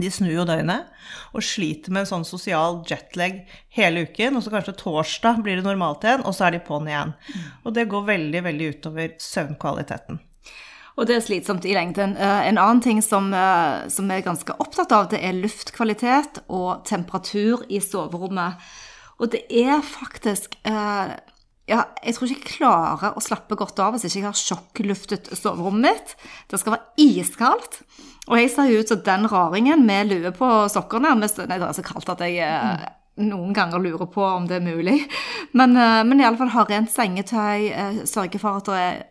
De 0.00 0.10
snur 0.10 0.32
jo 0.32 0.44
døgnet 0.48 0.90
og 1.34 1.44
sliter 1.44 1.94
med 1.94 2.04
en 2.04 2.10
sånn 2.10 2.26
sosial 2.26 2.80
jetlag 2.88 3.42
hele 3.76 4.06
uken. 4.08 4.38
Og 4.38 4.44
så 4.44 4.52
kanskje 4.54 4.76
torsdag 4.80 5.42
blir 5.44 5.60
det 5.60 5.66
normalt 5.66 6.04
igjen, 6.06 6.24
og 6.26 6.34
så 6.34 6.48
er 6.48 6.56
de 6.56 6.62
på'n 6.66 6.90
igjen. 6.90 7.14
Og 7.64 7.74
det 7.76 7.88
går 7.92 8.08
veldig, 8.10 8.44
veldig 8.48 8.70
utover 8.74 9.14
søvnkvaliteten. 9.22 10.22
Og 10.94 11.08
det 11.10 11.16
er 11.16 11.24
slitsomt 11.26 11.64
i 11.66 11.74
lengden. 11.74 12.16
Eh, 12.16 12.48
En 12.48 12.58
annen 12.58 12.80
ting 12.80 13.02
som, 13.02 13.32
eh, 13.34 13.88
som 13.88 14.10
er 14.10 14.22
ganske 14.22 14.54
opptatt 14.58 14.92
av, 14.92 15.08
det 15.10 15.20
er 15.22 15.34
luftkvalitet 15.34 16.44
og 16.48 16.84
temperatur 16.84 17.64
i 17.68 17.80
soverommet. 17.80 18.54
Og 19.18 19.30
det 19.30 19.44
er 19.50 19.80
faktisk 19.82 20.56
eh, 20.64 21.16
ja, 21.70 21.84
jeg 22.04 22.12
tror 22.16 22.28
ikke 22.28 22.40
jeg 22.40 22.56
klarer 22.58 23.14
å 23.16 23.22
slappe 23.24 23.56
godt 23.56 23.78
av 23.80 23.94
hvis 23.94 24.04
ikke 24.08 24.18
jeg 24.18 24.26
har 24.26 24.36
sjokkluftet 24.36 25.30
soverommet 25.32 25.86
mitt. 25.86 26.12
Det 26.50 26.60
skal 26.60 26.76
være 26.76 27.06
iskaldt. 27.06 27.80
Og 28.28 28.36
jeg 28.40 28.50
ser 28.52 28.68
jo 28.68 28.82
ut 28.82 28.92
som 28.92 29.00
den 29.04 29.24
raringen 29.32 29.86
med 29.86 30.10
lue 30.10 30.32
på 30.36 30.50
sokker 30.72 31.00
nærmest. 31.04 31.40
nei, 31.48 31.56
det 31.60 31.70
er 31.70 31.76
så 31.76 31.84
kaldt 31.86 32.12
at 32.12 32.24
jeg, 32.28 32.44
mm. 32.44 33.24
noen 33.30 33.56
ganger 33.56 33.80
lurer 33.80 34.08
på 34.12 34.24
om 34.26 34.48
det 34.48 34.60
er 34.60 34.66
mulig. 34.66 34.98
Men, 35.56 35.76
eh, 35.76 36.02
men 36.04 36.20
iallfall 36.20 36.52
ha 36.52 36.66
rent 36.68 36.92
sengetøy, 36.92 37.68
eh, 37.70 37.98
sørge 38.08 38.40
for 38.42 38.60
at 38.60 38.68
det 38.68 38.80
er 38.84 39.02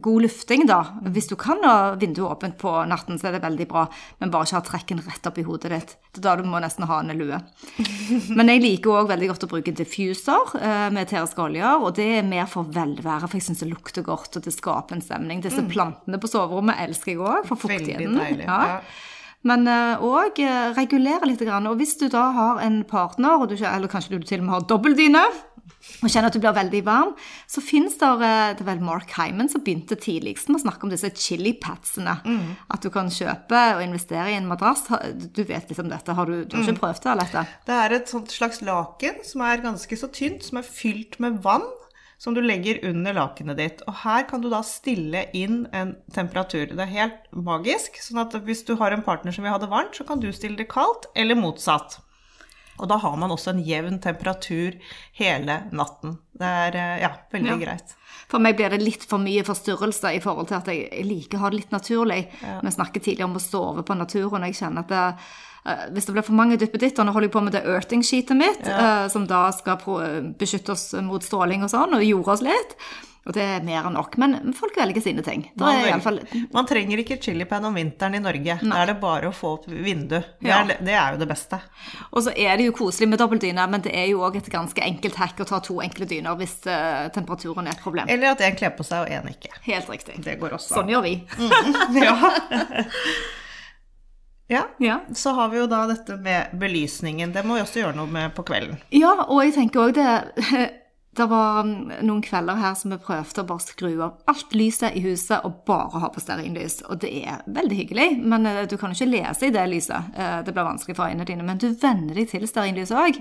god 0.00 0.22
lufting, 0.22 0.64
da. 0.66 0.78
Hvis 1.12 1.28
du 1.28 1.34
kan 1.36 1.60
ha 1.64 1.94
vinduet 2.00 2.30
åpent 2.30 2.56
på 2.60 2.70
natten, 2.88 3.18
så 3.20 3.28
er 3.28 3.36
det 3.36 3.42
veldig 3.44 3.66
bra, 3.68 3.84
men 4.20 4.32
bare 4.32 4.48
ikke 4.48 4.56
ha 4.56 4.64
trekken 4.64 5.02
rett 5.04 5.28
opp 5.28 5.40
i 5.40 5.44
hodet 5.44 5.72
ditt. 5.74 5.92
Det 6.14 6.22
er 6.22 6.24
da 6.24 6.36
du 6.40 6.48
må 6.48 6.60
nesten 6.62 6.86
ha 6.88 7.00
en 7.02 7.12
lue. 7.18 7.40
Men 8.38 8.48
jeg 8.48 8.62
liker 8.64 9.02
òg 9.02 9.10
veldig 9.12 9.28
godt 9.30 9.44
å 9.44 9.50
bruke 9.50 9.74
diffuser 9.76 10.54
eh, 10.56 10.86
med 10.94 11.04
eteriske 11.04 11.44
oljer, 11.44 11.84
og 11.84 11.92
det 11.98 12.08
er 12.18 12.26
mer 12.26 12.48
for 12.50 12.70
velvære, 12.72 13.28
for 13.28 13.36
jeg 13.36 13.48
syns 13.50 13.60
det 13.62 13.68
lukter 13.70 14.06
godt, 14.06 14.40
og 14.40 14.46
det 14.46 14.54
skaper 14.56 14.96
en 14.96 15.04
stemning. 15.04 15.44
Disse 15.44 15.62
plantene 15.68 16.20
på 16.20 16.32
soverommet 16.32 16.80
elsker 16.86 17.12
jeg 17.12 17.22
òg, 17.22 17.44
for 17.50 17.60
fuktigheten. 17.60 18.18
Ja. 18.40 18.58
Ja. 18.72 18.80
Men 19.46 19.68
òg 19.68 20.40
regulere 20.74 21.28
litt. 21.28 21.44
Og 21.46 21.76
hvis 21.78 21.94
du 22.00 22.08
da 22.10 22.24
har 22.34 22.62
en 22.64 22.80
partner, 22.88 23.44
du, 23.46 23.54
eller 23.54 23.92
kanskje 23.92 24.16
du 24.16 24.26
til 24.26 24.42
og 24.42 24.48
med 24.48 24.56
har 24.56 24.66
dobbeltdyne, 24.72 25.22
og 25.98 26.06
kjenner 26.12 26.30
at 26.30 26.36
du 26.36 26.42
blir 26.42 26.54
veldig 26.54 26.82
varm, 26.86 27.14
så 27.50 27.62
fins 27.64 27.96
det 27.98 28.10
eh, 28.26 28.52
Det 28.58 28.66
vel 28.66 28.82
Mark 28.84 29.10
Hyman 29.16 29.48
som 29.50 29.64
begynte 29.64 29.98
tidligst 29.98 30.50
med 30.50 30.60
å 30.60 30.64
snakke 30.66 30.86
om 30.86 30.92
disse 30.92 31.10
chilipadsene. 31.10 32.14
At 32.70 32.84
du 32.84 32.90
kan 32.94 33.10
kjøpe 33.10 33.62
og 33.76 33.82
investere 33.82 34.30
i 34.32 34.38
en 34.38 34.48
madrass. 34.50 34.86
Du 35.34 35.42
vet 35.44 35.68
litt 35.70 35.82
om 35.82 35.90
dette. 35.90 36.14
Har 36.14 36.30
du, 36.30 36.44
du 36.44 36.56
har 36.56 36.64
ikke 36.68 36.84
prøvd 36.84 37.02
det, 37.02 37.10
eller 37.16 37.26
Det 37.66 37.74
er 37.74 37.96
et 37.98 38.12
sånt 38.14 38.30
slags 38.32 38.62
laken 38.62 39.20
som 39.26 39.42
er 39.46 39.64
ganske 39.64 39.98
så 39.98 40.10
tynt, 40.14 40.46
som 40.46 40.60
er 40.60 40.66
fylt 40.66 41.18
med 41.22 41.42
vann, 41.42 41.66
som 42.18 42.34
du 42.34 42.40
legger 42.42 42.80
under 42.86 43.14
lakenet 43.14 43.58
ditt. 43.58 43.82
Og 43.86 44.00
her 44.04 44.26
kan 44.30 44.42
du 44.42 44.48
da 44.50 44.62
stille 44.66 45.26
inn 45.36 45.66
en 45.72 45.94
temperatur. 46.14 46.66
Det 46.72 46.84
er 46.84 46.94
helt 46.94 47.20
magisk. 47.32 47.98
sånn 48.02 48.22
at 48.24 48.34
hvis 48.46 48.64
du 48.66 48.74
har 48.80 48.94
en 48.94 49.04
partner 49.06 49.34
som 49.34 49.46
vil 49.46 49.54
ha 49.54 49.58
det 49.62 49.70
varmt, 49.70 49.94
så 49.94 50.06
kan 50.06 50.20
du 50.22 50.30
stille 50.34 50.58
det 50.58 50.70
kaldt, 50.70 51.10
eller 51.14 51.38
motsatt. 51.38 52.00
Og 52.78 52.88
da 52.88 52.96
har 53.02 53.16
man 53.16 53.30
også 53.34 53.50
en 53.54 53.62
jevn 53.64 53.98
temperatur 54.04 54.76
hele 55.18 55.56
natten. 55.74 56.18
Det 56.38 56.46
er 56.46 56.76
eh, 56.78 57.00
ja, 57.02 57.10
veldig 57.32 57.50
Ja. 57.50 57.56
greit. 57.64 57.94
For 58.28 58.38
meg 58.44 58.56
blir 58.58 58.70
det 58.70 58.82
litt 58.82 59.04
for 59.08 59.18
mye 59.18 59.42
forstyrrelse 59.46 60.10
i 60.14 60.20
forhold 60.20 60.48
til 60.50 60.58
at 60.58 60.66
jeg 60.68 61.04
liker 61.08 61.38
å 61.38 61.40
ha 61.46 61.50
det 61.50 61.62
litt 61.62 61.70
naturlig. 61.72 62.26
Vi 62.62 62.70
snakket 62.74 63.02
tidligere 63.06 63.24
om 63.30 63.38
å 63.38 63.40
sove 63.40 63.82
på 63.88 63.96
naturen, 63.96 64.42
og 64.44 64.50
jeg 64.50 64.58
kjenner 64.60 64.84
at 64.84 64.88
det, 64.92 65.04
hvis 65.94 66.06
det 66.08 66.14
blir 66.16 66.26
for 66.26 66.38
mange 66.38 66.56
duppeditter 66.60 67.04
Nå 67.04 67.12
holder 67.16 67.28
jeg 67.28 67.36
på 67.36 67.42
med 67.48 67.52
det 67.58 67.64
earthing-sheetet 67.64 68.36
mitt, 68.38 68.64
eh, 68.68 69.08
som 69.12 69.26
da 69.26 69.46
skal 69.56 69.76
pro- 69.82 70.00
beskytte 70.38 70.72
oss 70.76 70.92
mot 71.04 71.22
stråling 71.22 71.62
og 71.66 71.70
sånn, 71.74 71.94
og 71.98 72.04
jorde 72.06 72.34
oss 72.38 72.42
litt. 72.46 72.76
Og 73.28 73.34
det 73.36 73.42
er 73.44 73.60
mer 73.66 73.84
enn 73.84 73.92
nok. 73.92 74.14
Men 74.16 74.54
folk 74.56 74.72
velger 74.78 75.02
sine 75.04 75.20
ting. 75.26 75.42
Man, 75.60 75.76
er 75.82 75.90
i 75.90 76.00
fall 76.00 76.16
man 76.54 76.64
trenger 76.64 77.02
ikke 77.02 77.18
chilipan 77.20 77.66
om 77.68 77.74
vinteren 77.76 78.14
i 78.16 78.20
Norge. 78.24 78.54
Da 78.62 78.78
er 78.80 78.86
det 78.88 78.94
bare 79.02 79.28
å 79.28 79.34
få 79.36 79.50
opp 79.58 79.66
vindu. 79.68 80.14
Det, 80.40 80.48
Ja. 80.48 80.62
det 80.64 80.94
er 80.96 81.12
jo 81.12 81.18
det 81.20 81.28
beste. 81.28 81.58
Og 82.14 82.22
så 82.24 82.32
er 82.32 82.56
det 82.56 82.64
jo 82.70 82.72
koselig 82.78 83.08
med 83.10 83.20
dobbeltdyne, 83.20 83.66
men 83.68 83.84
det 83.84 83.92
er 83.92 84.06
jo 84.08 84.22
òg 84.24 84.38
et 84.40 84.48
ganske 84.48 84.80
enkelt 84.80 85.16
hack 85.20 85.36
å 85.44 85.48
ta 85.50 85.58
to 85.60 85.76
enkle 85.84 86.06
dyner 86.08 86.38
hvis 86.40 86.56
uh, 86.72 87.10
temperaturen 87.12 87.66
er 87.68 87.76
et 87.76 87.82
problem. 87.84 88.08
Eller 88.08 88.30
at 88.32 88.40
en 88.40 88.56
kler 88.56 88.72
på 88.78 88.86
seg 88.88 89.04
og 89.04 89.12
en 89.12 89.28
ikke. 89.34 89.52
Helt 89.68 89.90
riktig. 89.92 90.22
Det 90.24 90.38
går 90.40 90.56
også. 90.56 90.78
Sånn 90.78 90.88
gjør 90.88 91.04
vi. 91.04 91.18
Ja. 92.00 92.16
ja. 94.48 94.64
Ja. 94.78 95.00
Så 95.14 95.32
har 95.36 95.48
vi 95.52 95.58
jo 95.60 95.66
da 95.70 95.84
dette 95.90 96.16
med 96.16 96.52
belysningen. 96.58 97.32
Det 97.32 97.44
må 97.44 97.58
vi 97.58 97.64
også 97.66 97.82
gjøre 97.82 97.96
noe 98.00 98.08
med 98.10 98.34
på 98.36 98.44
kvelden. 98.48 98.78
Ja, 98.96 99.14
og 99.28 99.42
jeg 99.44 99.56
tenker 99.58 99.88
òg 99.88 99.96
det 99.98 100.12
Det 101.18 101.24
var 101.26 101.64
mm, 101.66 102.04
noen 102.06 102.20
kvelder 102.22 102.54
her 102.60 102.74
som 102.78 102.92
vi 102.92 102.98
prøvde 103.02 103.42
å 103.42 103.46
bare 103.48 103.64
skru 103.64 103.88
av 104.04 104.20
alt 104.30 104.52
lyset 104.54 104.94
i 104.94 105.00
huset 105.02 105.42
og 105.42 105.64
bare 105.66 105.98
ha 105.98 106.10
på 106.14 106.22
stearinlys. 106.22 106.76
Og 106.86 107.00
det 107.02 107.10
er 107.26 107.40
veldig 107.56 107.78
hyggelig, 107.80 108.06
men 108.22 108.46
eh, 108.46 108.60
du 108.70 108.76
kan 108.78 108.92
jo 108.92 108.98
ikke 109.00 109.16
lese 109.16 109.48
i 109.48 109.54
det 109.56 109.64
lyset. 109.72 110.12
Eh, 110.14 110.36
Det 110.46 110.54
blir 110.54 110.68
vanskelig 110.68 110.94
for 110.94 111.10
øynene 111.10 111.26
dine, 111.26 111.42
men 111.48 111.58
du 111.58 111.72
venner 111.80 112.14
deg 112.14 112.28
til 112.30 112.46
stearinlys 112.46 112.94
òg. 112.94 113.18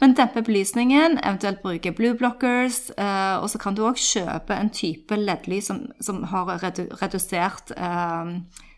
Men 0.00 0.16
dempe 0.18 0.42
belysningen, 0.48 1.20
eventuelt 1.22 1.62
bruke 1.62 1.92
blue 1.94 2.16
blockers, 2.18 2.88
eh, 2.98 3.36
og 3.38 3.46
så 3.52 3.60
kan 3.62 3.76
du 3.78 3.84
òg 3.86 4.00
kjøpe 4.02 4.58
en 4.58 4.72
type 4.74 5.14
LED-lys 5.14 5.70
som, 5.70 5.84
som 6.02 6.24
har 6.32 6.56
redu 6.58 6.88
redusert 6.98 7.70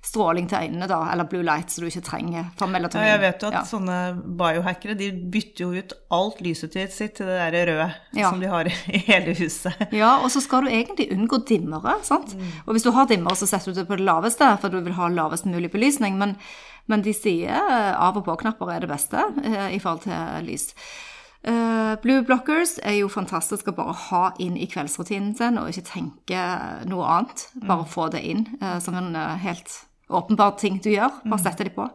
stråling 0.02 0.46
til 0.48 0.62
øynene, 0.64 0.86
da, 0.88 0.98
eller 1.12 1.26
blue 1.28 1.42
light, 1.44 1.68
så 1.68 1.82
du 1.82 1.86
ikke 1.90 2.00
trenger 2.06 2.46
for 2.56 2.72
Ja, 2.72 3.04
jeg 3.04 3.20
vet 3.20 3.42
jo 3.42 3.48
at 3.48 3.52
Ja. 3.52 3.62
sånne 3.68 3.96
biohackere 4.38 4.96
de 4.96 5.10
bytter 5.12 5.60
jo 5.60 5.72
ut 5.76 5.92
alt 6.10 6.40
lyset 6.40 6.72
sitt 6.90 7.14
til 7.16 7.26
det 7.26 7.52
der 7.52 7.66
røde 7.68 7.94
Ja. 8.16 8.30
som 8.30 8.40
de 8.40 8.46
har 8.48 8.64
i 8.66 8.98
hele 9.06 9.34
huset. 9.36 9.74
Ja, 9.92 10.16
og 10.24 10.30
så 10.30 10.40
skal 10.40 10.64
du 10.64 10.68
egentlig 10.68 11.10
unngå 11.12 11.44
dimmere, 11.46 11.98
sant? 12.02 12.34
Og 12.66 12.74
hvis 12.74 12.82
du 12.82 12.90
har 12.92 13.06
dimmere, 13.06 13.36
så 13.36 13.46
setter 13.46 13.72
du 13.72 13.80
det 13.80 13.88
på 13.88 13.96
det 13.96 14.06
laveste, 14.06 14.58
for 14.60 14.68
du 14.68 14.80
vil 14.80 14.94
ha 14.94 15.08
lavest 15.08 15.44
mulig 15.44 15.70
belysning, 15.70 16.16
men, 16.16 16.36
men 16.88 17.02
de 17.02 17.12
sier 17.12 17.50
eh, 17.52 17.92
av 18.00 18.16
og 18.16 18.24
på-knapper 18.24 18.72
er 18.72 18.80
det 18.80 18.88
beste 18.88 19.20
eh, 19.44 19.76
i 19.76 19.78
forhold 19.78 20.00
til 20.08 20.46
lys. 20.48 20.74
Uh, 21.40 21.96
Blue 22.02 22.20
blockers 22.22 22.78
er 22.84 22.98
jo 22.98 23.08
fantastisk 23.08 23.68
å 23.70 23.72
bare 23.72 23.94
ha 24.10 24.32
inn 24.38 24.58
i 24.60 24.66
kveldsrutinen 24.68 25.34
sin, 25.38 25.56
og 25.56 25.70
ikke 25.72 25.86
tenke 25.88 26.42
noe 26.84 27.06
annet. 27.08 27.46
Bare 27.64 27.86
få 27.88 28.10
det 28.12 28.20
inn 28.28 28.42
uh, 28.60 28.78
som 28.78 28.94
en 28.94 29.14
uh, 29.16 29.38
helt 29.40 29.72
åpenbar 30.10 30.56
ting 30.60 30.78
du 30.82 30.90
gjør. 30.92 31.20
Bare 31.24 31.42
sette 31.42 31.66
de 31.66 31.72
på. 31.74 31.86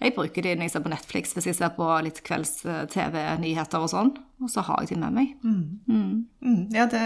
Jeg 0.00 0.14
bruker 0.16 0.46
de 0.46 0.54
når 0.56 0.68
jeg 0.68 0.74
ser 0.74 0.84
på 0.84 0.92
Netflix, 0.92 1.34
hvis 1.36 1.48
jeg 1.50 1.58
ser 1.58 1.72
på 1.76 1.88
litt 2.06 2.20
kvelds-TV-nyheter 2.26 3.82
og 3.84 3.90
sånn, 3.92 4.12
og 4.40 4.52
så 4.52 4.64
har 4.66 4.84
jeg 4.84 4.94
de 4.94 5.00
med 5.02 5.16
meg. 5.16 5.34
Mm, 6.40 6.68
ja, 6.74 6.86
det, 6.90 7.02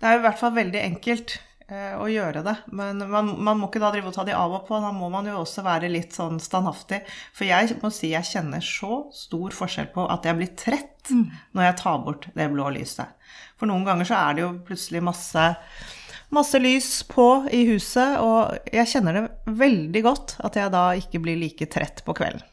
det 0.00 0.08
er 0.08 0.18
i 0.18 0.24
hvert 0.24 0.40
fall 0.40 0.56
veldig 0.56 0.80
enkelt 0.82 1.38
eh, 1.68 1.94
å 1.98 2.08
gjøre 2.10 2.42
det. 2.46 2.56
Men 2.74 3.04
man, 3.10 3.32
man 3.44 3.60
må 3.60 3.68
ikke 3.70 3.82
da 3.82 3.92
drive 3.94 4.10
og 4.10 4.16
ta 4.16 4.26
de 4.28 4.36
av 4.36 4.56
og 4.58 4.66
på. 4.68 4.78
Da 4.82 4.90
må 4.94 5.10
man 5.12 5.28
jo 5.30 5.38
også 5.42 5.64
være 5.66 5.90
litt 5.92 6.16
sånn 6.16 6.40
standhaftig. 6.42 7.02
For 7.36 7.48
jeg 7.48 7.78
må 7.82 7.92
si 7.94 8.12
jeg 8.14 8.26
kjenner 8.26 8.64
så 8.64 9.04
stor 9.14 9.54
forskjell 9.56 9.92
på 9.94 10.08
at 10.10 10.28
jeg 10.28 10.40
blir 10.40 10.54
trett 10.58 11.12
når 11.56 11.70
jeg 11.70 11.78
tar 11.80 12.02
bort 12.04 12.28
det 12.36 12.50
blå 12.52 12.68
lyset. 12.74 13.14
For 13.58 13.70
noen 13.70 13.86
ganger 13.86 14.08
så 14.08 14.18
er 14.20 14.36
det 14.36 14.44
jo 14.44 14.50
plutselig 14.66 15.00
masse 15.06 15.46
Masse 16.34 16.58
lys 16.60 16.90
på 17.08 17.26
i 17.56 17.62
huset, 17.70 18.18
og 18.20 18.72
jeg 18.74 18.90
kjenner 18.90 19.16
det 19.16 19.54
veldig 19.58 20.02
godt 20.04 20.34
at 20.44 20.58
jeg 20.60 20.72
da 20.74 20.84
ikke 21.00 21.22
blir 21.24 21.38
like 21.40 21.68
trett 21.72 22.02
på 22.04 22.14
kvelden. 22.18 22.44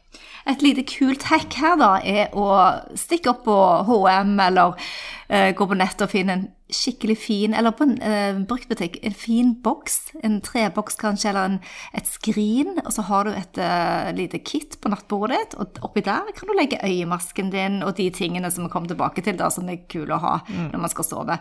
Et 0.46 0.62
lite 0.62 0.86
kult 0.86 1.26
hack 1.30 1.56
her 1.58 1.78
da 1.80 1.96
er 2.06 2.34
å 2.36 2.50
stikke 2.98 3.32
opp 3.32 3.44
på 3.48 3.56
H&M 3.88 4.36
eller 4.46 4.76
uh, 4.76 5.50
gå 5.56 5.66
på 5.66 5.78
nett 5.78 6.04
og 6.04 6.12
finne 6.12 6.36
en 6.36 6.46
skikkelig 6.66 7.14
fin, 7.22 7.54
eller 7.54 7.70
på 7.78 7.86
en 7.86 7.94
uh, 8.02 8.38
bruktbutikk, 8.48 8.98
en 9.06 9.14
fin 9.14 9.52
boks, 9.62 10.00
en 10.26 10.40
treboks 10.42 10.98
kanskje, 10.98 11.30
eller 11.30 11.52
en, 11.52 11.58
et 11.94 12.08
skrin, 12.10 12.72
og 12.82 12.90
så 12.94 13.04
har 13.06 13.28
du 13.28 13.36
et 13.36 13.60
uh, 13.62 14.10
lite 14.16 14.40
kit 14.42 14.78
på 14.82 14.90
nattbordet 14.90 15.38
ditt, 15.38 15.56
og 15.62 15.78
oppi 15.86 16.02
der 16.06 16.32
kan 16.34 16.50
du 16.50 16.56
legge 16.58 16.82
øyemasken 16.82 17.52
din 17.54 17.82
og 17.86 17.94
de 18.00 18.08
tingene 18.14 18.50
som 18.50 18.66
vi 18.66 18.72
kommer 18.72 18.90
tilbake 18.90 19.22
til 19.22 19.38
da, 19.38 19.50
som 19.52 19.70
er 19.70 19.84
kule 19.90 20.16
å 20.16 20.22
ha 20.22 20.36
når 20.48 20.82
man 20.82 20.90
skal 20.90 21.06
sove. 21.06 21.38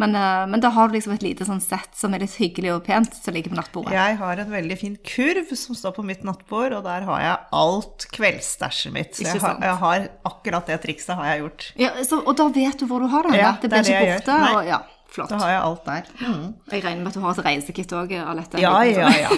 Men, 0.00 0.14
uh, 0.14 0.46
men 0.48 0.62
da 0.62 0.70
har 0.72 0.88
du 0.88 0.94
liksom 0.96 1.16
et 1.16 1.26
lite 1.26 1.44
sånn 1.48 1.62
sett 1.64 1.98
som 1.98 2.14
er 2.14 2.22
litt 2.22 2.38
hyggelig 2.38 2.76
og 2.76 2.84
pent, 2.86 3.18
som 3.18 3.34
ligger 3.34 3.52
på 3.52 3.58
nattbordet. 3.58 3.96
Jeg 3.98 4.20
har 4.22 4.44
en 4.44 4.54
veldig 4.54 4.78
fin 4.78 4.96
kurv 5.02 5.50
som 5.58 5.76
står 5.76 5.98
på 5.98 6.06
mitt 6.06 6.22
nattbord, 6.26 6.78
og 6.78 6.86
der 6.86 7.10
har 7.10 7.26
jeg 7.26 7.36
alt 7.58 8.06
kveldsstæsjet 8.40 8.92
mitt. 8.92 9.16
Så 9.16 9.24
jeg 9.24 9.40
har, 9.40 9.58
jeg 9.60 9.76
har 9.76 10.08
akkurat 10.24 10.66
det 10.66 10.80
trikset 10.82 11.16
har 11.16 11.26
jeg 11.26 11.44
gjort. 11.44 11.66
Ja, 11.76 11.92
så, 12.04 12.20
og 12.24 12.36
da 12.36 12.48
vet 12.48 12.80
du 12.80 12.86
hvor 12.86 13.00
du 13.00 13.08
har 13.10 13.28
det. 13.28 13.36
Ja, 13.38 13.52
det 13.60 13.70
blir 13.70 13.84
ikke 13.84 14.16
borte. 14.16 14.38
Og, 14.56 14.66
ja, 14.68 14.80
flott. 15.10 15.30
Da 15.30 15.38
har 15.42 15.52
jeg 15.54 15.62
alt 15.68 15.86
der. 15.86 16.10
Mm. 16.20 16.42
Jeg 16.72 16.84
regner 16.84 17.02
med 17.02 17.12
at 17.12 17.18
du 17.18 17.24
har 17.24 17.36
et 17.36 17.46
reisekitt 17.46 17.94
òg, 17.96 18.16
Alette. 18.24 18.60
Ja, 18.62 18.74
ja, 18.88 19.12
ja. 19.26 19.30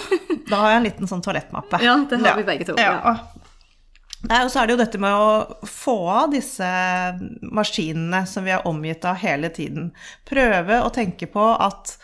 Da 0.49 0.59
har 0.63 0.73
jeg 0.73 0.81
en 0.81 0.89
liten 0.89 1.09
sånn 1.09 1.23
toalettmappe. 1.23 1.79
Ja, 1.83 1.97
det 2.09 2.21
har 2.23 2.39
vi 2.39 2.47
begge 2.47 2.69
to, 2.71 2.77
ja. 2.79 3.15
Nei, 4.23 4.37
og 4.45 4.53
så 4.53 4.61
er 4.61 4.69
det 4.69 4.77
jo 4.77 4.79
dette 4.79 4.99
med 5.03 5.19
å 5.19 5.67
få 5.67 5.97
av 6.07 6.29
disse 6.31 6.67
maskinene 7.43 8.21
som 8.29 8.45
vi 8.47 8.53
er 8.55 8.63
omgitt 8.69 9.03
av 9.03 9.17
hele 9.19 9.49
tiden. 9.51 9.89
Prøve 10.23 10.79
å 10.79 10.91
tenke 10.95 11.27
på 11.27 11.49
at 11.59 11.97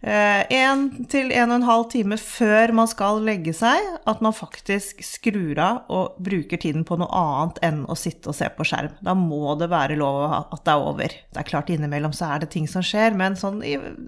én 0.00 0.84
til 1.12 1.28
en 1.36 1.50
og 1.50 1.58
en 1.58 1.66
halv 1.68 1.82
time 1.92 2.16
før 2.16 2.72
man 2.72 2.88
skal 2.88 3.20
legge 3.24 3.52
seg, 3.52 3.76
at 4.08 4.22
man 4.24 4.32
faktisk 4.32 5.02
skrur 5.04 5.58
av 5.60 5.90
og 5.92 6.16
bruker 6.24 6.56
tiden 6.60 6.86
på 6.88 6.96
noe 7.00 7.10
annet 7.12 7.60
enn 7.68 7.82
å 7.84 7.96
sitte 7.98 8.32
og 8.32 8.38
se 8.38 8.48
på 8.48 8.64
skjerm. 8.64 8.94
Da 9.04 9.12
må 9.18 9.54
det 9.60 9.68
være 9.72 9.98
lov 10.00 10.22
at 10.32 10.64
det 10.64 10.72
er 10.72 10.86
over. 10.88 11.16
Det 11.28 11.42
er 11.42 11.50
klart 11.50 11.72
innimellom 11.72 12.14
så 12.16 12.32
er 12.32 12.44
det 12.44 12.52
ting 12.54 12.68
som 12.70 12.84
skjer, 12.84 13.12
men 13.12 13.36
sånn, 13.36 13.60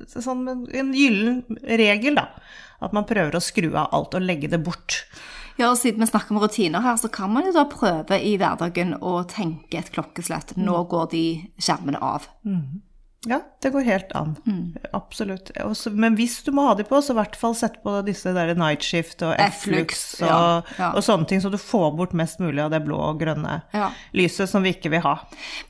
sånn 0.08 0.46
en 0.48 0.94
gyllen 0.96 1.42
regel, 1.68 2.16
da. 2.16 2.30
At 2.82 2.96
man 2.96 3.06
prøver 3.06 3.36
å 3.36 3.44
skru 3.44 3.68
av 3.76 3.92
alt 3.92 4.16
og 4.16 4.24
legge 4.24 4.48
det 4.50 4.62
bort. 4.64 5.04
Ja, 5.58 5.68
og 5.68 5.76
Siden 5.76 6.00
vi 6.00 6.08
snakker 6.08 6.32
om 6.32 6.40
rutiner 6.40 6.80
her, 6.80 6.96
så 6.96 7.10
kan 7.12 7.30
man 7.34 7.44
jo 7.46 7.52
da 7.54 7.66
prøve 7.68 8.16
i 8.16 8.32
hverdagen 8.40 8.96
å 9.04 9.20
tenke 9.28 9.78
et 9.78 9.92
klokkeslett. 9.92 10.56
Nå 10.56 10.86
går 10.88 11.10
de 11.12 11.26
skjermene 11.60 12.00
av. 12.00 12.24
Ja, 13.28 13.38
det 13.62 13.70
går 13.70 13.84
helt 13.86 14.12
an. 14.18 14.32
Absolutt. 14.92 15.52
Også, 15.62 15.92
men 15.94 16.16
hvis 16.18 16.40
du 16.42 16.50
må 16.54 16.64
ha 16.66 16.72
de 16.74 16.82
på, 16.82 16.98
så 16.98 17.14
i 17.14 17.18
hvert 17.20 17.36
fall 17.38 17.54
sett 17.54 17.76
på 17.84 17.94
disse 18.06 18.32
der 18.34 18.50
night 18.58 18.82
shift 18.82 19.22
og 19.22 19.36
F-lux, 19.38 20.00
og, 20.22 20.26
ja, 20.26 20.40
ja. 20.80 20.88
og 20.90 21.04
sånne 21.06 21.28
ting, 21.30 21.42
så 21.44 21.52
du 21.52 21.58
får 21.62 21.92
bort 22.00 22.16
mest 22.18 22.42
mulig 22.42 22.64
av 22.64 22.72
det 22.74 22.82
blå 22.82 22.98
og 22.98 23.20
grønne 23.22 23.60
Ja. 23.76 23.92
lyset 24.18 24.50
som 24.50 24.66
vi 24.66 24.74
ikke 24.74 24.90
vil 24.96 25.04
ha. 25.06 25.14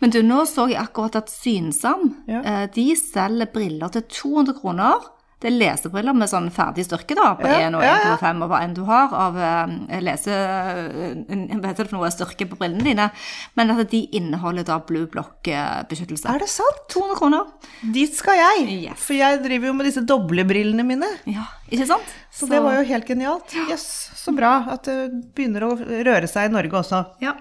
Men 0.01 0.15
du, 0.15 0.23
nå 0.25 0.47
så 0.49 0.71
jeg 0.73 0.81
akkurat 0.81 1.21
at 1.21 1.33
Synsam 1.33 2.09
eh, 2.29 2.65
de 2.73 2.87
selger 2.97 3.53
briller 3.53 3.93
til 3.93 4.09
200 4.09 4.57
kroner. 4.63 5.11
Det 5.43 5.49
er 5.51 5.57
lesebriller 5.59 6.15
med 6.15 6.31
sånn 6.31 6.45
ferdig 6.55 6.85
styrke 6.87 7.17
da, 7.19 7.33
på 7.35 7.49
Ja, 7.51 7.57
1 7.67 7.75
og 7.75 7.83
ja, 7.83 7.95
ja. 7.99 8.13
1,5 8.15 8.45
og 8.47 8.51
hva 8.53 8.61
enn 8.63 8.77
du 8.77 8.83
har 8.87 9.11
av 9.25 9.39
eh, 9.43 9.99
lese... 10.07 10.31
eh, 10.31 11.57
Hva 11.59 11.73
heter 11.73 11.83
det 11.83 11.91
for 11.91 11.97
noe? 11.99 12.11
Styrke 12.15 12.47
på 12.47 12.59
brillene 12.61 12.87
dine. 12.87 13.09
Men 13.59 13.75
at 13.75 13.91
de 13.91 14.05
inneholder 14.15 14.69
da 14.69 14.79
blue 14.87 15.09
block-beskyttelse. 15.11 16.31
Er 16.31 16.43
det 16.45 16.49
sant? 16.53 16.85
200 16.95 17.19
kroner. 17.19 17.51
Dit 17.99 18.15
skal 18.19 18.39
jeg. 18.39 18.69
Yes. 18.87 19.03
For 19.03 19.19
jeg 19.19 19.43
driver 19.45 19.73
jo 19.73 19.77
med 19.81 19.91
disse 19.91 20.05
doble 20.07 20.47
brillene 20.47 20.87
mine. 20.87 21.11
Ja, 21.27 21.49
ikke 21.73 21.91
sant? 21.91 22.15
Så 22.33 22.47
det 22.49 22.63
var 22.65 22.79
jo 22.79 22.87
helt 22.89 23.09
genialt. 23.11 23.53
Jøss, 23.69 23.89
så 24.23 24.33
bra 24.37 24.55
at 24.73 24.87
det 24.89 25.11
begynner 25.37 25.67
å 25.67 25.75
røre 25.77 26.31
seg 26.31 26.49
i 26.49 26.55
Norge 26.55 26.79
også. 26.85 27.03
Ja. 27.25 27.35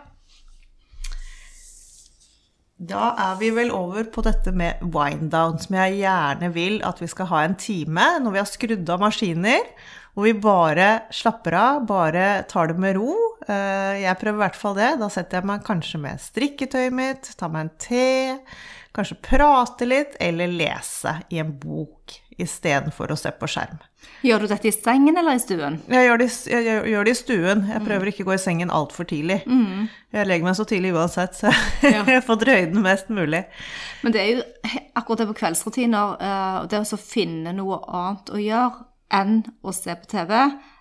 Da 2.82 3.12
er 3.22 3.36
vi 3.38 3.52
vel 3.54 3.70
over 3.76 4.08
på 4.10 4.24
dette 4.26 4.50
med 4.58 4.80
wind-down, 4.82 5.60
som 5.62 5.76
jeg 5.78 6.00
gjerne 6.00 6.48
vil 6.56 6.80
at 6.88 7.02
vi 7.02 7.10
skal 7.12 7.28
ha 7.30 7.44
en 7.46 7.54
time 7.62 8.08
når 8.24 8.34
vi 8.34 8.40
har 8.42 8.50
skrudd 8.50 8.90
av 8.90 9.04
maskiner, 9.04 9.68
hvor 10.16 10.26
vi 10.26 10.34
bare 10.44 10.88
slapper 11.14 11.56
av, 11.56 11.84
bare 11.88 12.26
tar 12.50 12.72
det 12.72 12.80
med 12.82 12.98
ro. 12.98 13.14
Eh, 13.46 14.02
Jeg 14.02 14.18
prøver 14.20 14.40
i 14.40 14.44
hvert 14.44 14.58
fall 14.60 14.76
det. 14.76 14.90
Da 15.00 15.08
setter 15.14 15.40
jeg 15.40 15.48
meg 15.52 15.64
kanskje 15.64 16.02
med 16.02 16.20
strikketøyet 16.26 16.98
mitt, 16.98 17.30
tar 17.40 17.54
meg 17.54 17.68
en 17.68 17.72
te, 17.86 18.10
kanskje 18.98 19.20
prate 19.30 19.88
litt, 19.88 20.18
eller 20.20 20.52
lese 20.52 21.20
i 21.32 21.40
en 21.40 21.54
bok 21.62 22.18
istedenfor 22.43 23.12
å 23.13 23.17
se 23.19 23.31
på 23.38 23.48
skjerm. 23.50 23.79
Gjør 24.25 24.43
du 24.43 24.48
dette 24.51 24.67
i 24.69 24.74
sengen 24.74 25.17
eller 25.17 25.38
i 25.38 25.41
stuen? 25.41 25.79
Jeg 25.89 26.07
gjør, 26.07 26.17
det, 26.21 26.27
jeg 26.51 26.65
gjør- 26.67 26.88
gjør 26.91 27.05
det 27.07 27.13
i 27.15 27.19
stuen. 27.19 27.63
Jeg 27.69 27.83
prøver 27.86 28.12
ikke 28.12 28.24
å 28.25 28.29
gå 28.31 28.33
i 28.36 28.41
sengen 28.41 28.69
altfor 28.74 29.07
tidlig. 29.10 29.39
Jeg 30.13 30.27
legger 30.27 30.43
meg 30.50 30.55
så 30.60 30.65
tidlig 30.69 30.93
uansett, 30.98 31.38
så 31.38 31.53
jeg 31.81 32.24
får 32.27 32.39
drøyd 32.43 32.74
den 32.74 32.83
mest 32.86 33.10
mulig. 33.10 33.43
Men 34.03 34.13
det 34.15 34.21
er 34.21 34.29
jo 34.36 34.45
akkurat 35.00 35.24
det 35.24 35.29
på 35.31 35.38
kveldsrutiner, 35.41 36.15
eh, 36.21 36.55
og 36.63 36.69
det 36.74 36.83
å 36.86 37.01
finne 37.01 37.53
noe 37.57 37.81
annet 37.88 38.29
å 38.33 38.41
gjøre 38.41 38.86
enn 39.12 39.41
å 39.67 39.74
se 39.75 39.95
på 40.00 40.07
TV 40.13 40.38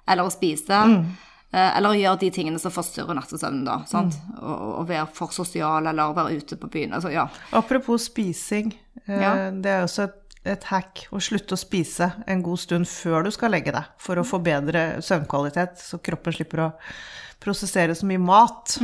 eller 0.08 0.24
å 0.26 0.30
spise. 0.32 0.84
Mm. 0.86 1.02
Eller 1.50 1.90
å 1.90 1.96
gjøre 1.98 2.20
de 2.20 2.28
tingene 2.30 2.60
som 2.62 2.70
forstyrrer 2.70 3.16
nattesøvnen, 3.18 3.64
da. 3.66 3.80
Sant? 3.90 4.14
Å, 4.38 4.52
å 4.78 4.84
være 4.86 5.08
for 5.16 5.32
sosial 5.34 5.88
eller 5.90 6.12
være 6.14 6.36
ute 6.38 6.54
på 6.60 6.68
byen. 6.70 6.92
Altså, 6.94 7.10
ja. 7.10 7.24
Apropos 7.58 8.04
spising. 8.06 8.70
eh, 9.08 9.16
Ja. 9.18 9.32
Det 9.50 9.66
er 9.72 9.82
også 9.82 10.04
et, 10.06 10.29
et 10.48 10.64
hack 10.70 11.04
å 11.12 11.20
slutte 11.20 11.56
å 11.56 11.60
spise 11.60 12.10
en 12.30 12.42
god 12.44 12.60
stund 12.62 12.88
før 12.88 13.26
du 13.26 13.32
skal 13.34 13.52
legge 13.52 13.74
deg, 13.74 13.88
for 14.00 14.20
å 14.20 14.26
få 14.26 14.40
bedre 14.44 15.02
søvnkvalitet, 15.04 15.80
så 15.84 16.00
kroppen 16.00 16.36
slipper 16.36 16.64
å 16.64 16.70
prosessere 17.40 17.94
så 17.96 18.08
mye 18.08 18.20
mat. 18.20 18.76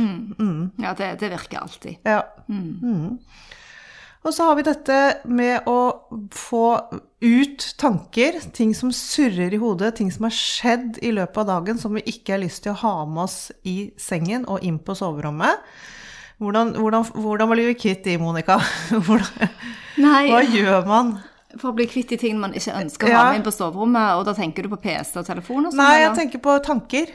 ja 0.81 0.93
det, 0.97 1.15
det 1.21 1.31
virker 1.33 1.61
alltid. 1.61 2.01
Ja. 2.05 2.23
Mm. 2.49 3.17
Og 4.25 4.33
så 4.35 4.47
har 4.49 4.57
vi 4.57 4.65
dette 4.67 4.95
med 5.29 5.67
å 5.69 5.77
få 6.35 6.65
ut 7.23 7.67
tanker, 7.79 8.41
ting 8.53 8.73
som 8.75 8.91
surrer 8.93 9.53
i 9.53 9.59
hodet, 9.61 9.95
ting 9.97 10.09
som 10.13 10.27
har 10.27 10.35
skjedd 10.35 10.99
i 11.05 11.13
løpet 11.15 11.39
av 11.45 11.47
dagen 11.53 11.79
som 11.79 11.95
vi 11.95 12.03
ikke 12.11 12.35
har 12.35 12.43
lyst 12.43 12.65
til 12.65 12.73
å 12.73 12.81
ha 12.81 12.95
med 13.07 13.23
oss 13.27 13.37
i 13.63 13.93
sengen 14.01 14.45
og 14.49 14.65
inn 14.67 14.81
på 14.83 14.97
soverommet. 14.97 15.63
Hvordan, 16.41 16.75
hvordan, 16.77 17.07
hvordan 17.15 17.49
blir 17.53 17.71
vi 17.71 17.79
kvitt 17.79 18.03
de, 18.05 18.17
Monica? 18.21 18.59
Hvordan, 19.07 19.55
hva 19.97 20.43
gjør 20.45 20.85
man? 20.85 21.15
For 21.55 21.71
å 21.71 21.75
bli 21.77 21.85
kvitt 21.87 22.09
de 22.11 22.17
tingene 22.19 22.39
man 22.43 22.53
ikke 22.53 22.73
ønsker 22.75 23.07
å 23.07 23.13
ha 23.15 23.23
med 23.31 23.37
inn 23.39 23.43
på 23.45 23.53
soverommet, 23.55 24.17
og 24.19 24.25
da 24.27 24.33
tenker 24.35 24.63
du 24.63 24.69
på 24.69 24.81
PC 24.83 25.15
og 25.21 25.25
telefon 25.25 25.65
og 25.65 25.71
sånn? 25.71 25.77
Nei, 25.79 25.93
jeg 26.01 26.05
eller? 26.09 26.15
tenker 26.19 26.39
på 26.43 26.55
tanker. 26.65 27.07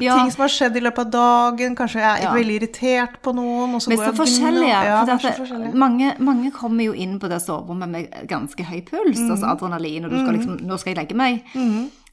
Ja. 0.00 0.16
Ting 0.16 0.30
som 0.32 0.40
har 0.46 0.48
skjedd 0.48 0.76
i 0.76 0.80
løpet 0.80 0.98
av 1.04 1.10
dagen. 1.12 1.76
Kanskje 1.76 2.00
jeg 2.00 2.08
er 2.08 2.22
Ja. 2.24 2.32
veldig 2.34 2.56
irritert 2.60 3.20
på 3.22 3.34
noen. 3.36 3.74
Og 3.74 3.82
så 3.82 3.88
Men 3.92 3.98
så 3.98 4.12
forskjellige. 4.16 4.68
Ja, 4.84 5.04
for 5.04 5.12
det 5.12 5.36
forskjellige. 5.38 5.74
mange, 5.74 6.14
mange 6.18 6.50
kommer 6.50 6.84
jo 6.84 6.92
inn 6.94 7.20
på 7.20 7.28
det 7.28 7.42
soverommet 7.42 7.88
med 7.88 8.08
ganske 8.26 8.64
høy 8.64 8.80
puls, 8.84 9.18
Mm. 9.20 9.30
altså 9.30 9.46
adrenalin, 9.52 10.04
og 10.06 10.10
du 10.10 10.18
skal 10.24 10.34
liksom 10.34 10.60
Nå 10.64 10.78
skal 10.78 10.94
jeg 10.94 11.04
legge 11.08 11.14
meg. 11.14 11.42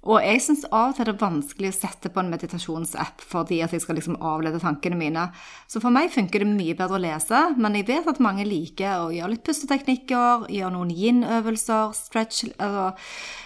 Og 0.01 0.17
jeg 0.25 0.39
syns 0.41 0.63
av 0.73 0.91
og 0.91 0.95
til 0.97 1.05
det 1.05 1.13
er 1.13 1.21
vanskelig 1.21 1.69
å 1.69 1.75
sette 1.75 2.09
på 2.09 2.21
en 2.23 2.29
meditasjonsapp 2.31 3.21
fordi 3.21 3.59
at 3.61 3.73
jeg 3.75 3.83
skal 3.83 3.99
liksom 3.99 4.15
avlede 4.25 4.57
tankene 4.61 4.97
mine. 4.97 5.27
Så 5.69 5.77
for 5.83 5.93
meg 5.93 6.09
funker 6.13 6.41
det 6.41 6.47
mye 6.49 6.73
bedre 6.77 6.97
å 6.97 7.01
lese, 7.03 7.41
men 7.61 7.77
jeg 7.77 7.85
vet 7.91 8.07
at 8.09 8.21
mange 8.23 8.47
liker 8.47 9.03
å 9.03 9.11
gjøre 9.13 9.35
litt 9.35 9.43
pusteteknikker, 9.45 10.47
gjøre 10.49 10.73
noen 10.73 10.89
yin-øvelser, 10.95 11.93
stretch, 11.93 12.47
altså, 12.57 12.87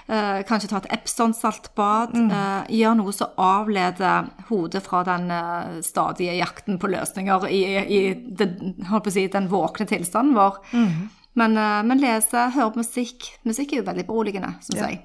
eh, 0.08 0.40
kanskje 0.48 0.70
ta 0.72 0.80
et 0.80 0.88
Epson-saltbad. 0.96 2.16
Mm. 2.16 2.32
eh, 2.32 2.72
gjøre 2.80 3.00
noe 3.02 3.16
som 3.18 3.36
avleder 3.36 4.30
hodet 4.48 4.84
fra 4.86 5.04
den 5.04 5.28
eh, 5.36 5.82
stadige 5.84 6.38
jakten 6.40 6.80
på 6.80 6.88
løsninger 6.94 7.50
i, 7.52 7.62
i 7.84 8.00
den, 8.16 8.78
si, 9.12 9.28
den 9.28 9.52
våkne 9.52 9.90
tilstanden 9.92 10.40
vår. 10.40 10.62
Mm. 10.72 11.10
Men, 11.36 11.60
men 11.84 12.00
lese, 12.00 12.46
høre 12.56 12.80
musikk 12.80 13.26
Musikk 13.44 13.74
er 13.74 13.82
jo 13.82 13.88
veldig 13.90 14.06
beroligende, 14.08 14.54
syns 14.64 14.80
Ja. 14.80 14.88
jeg. 14.88 15.02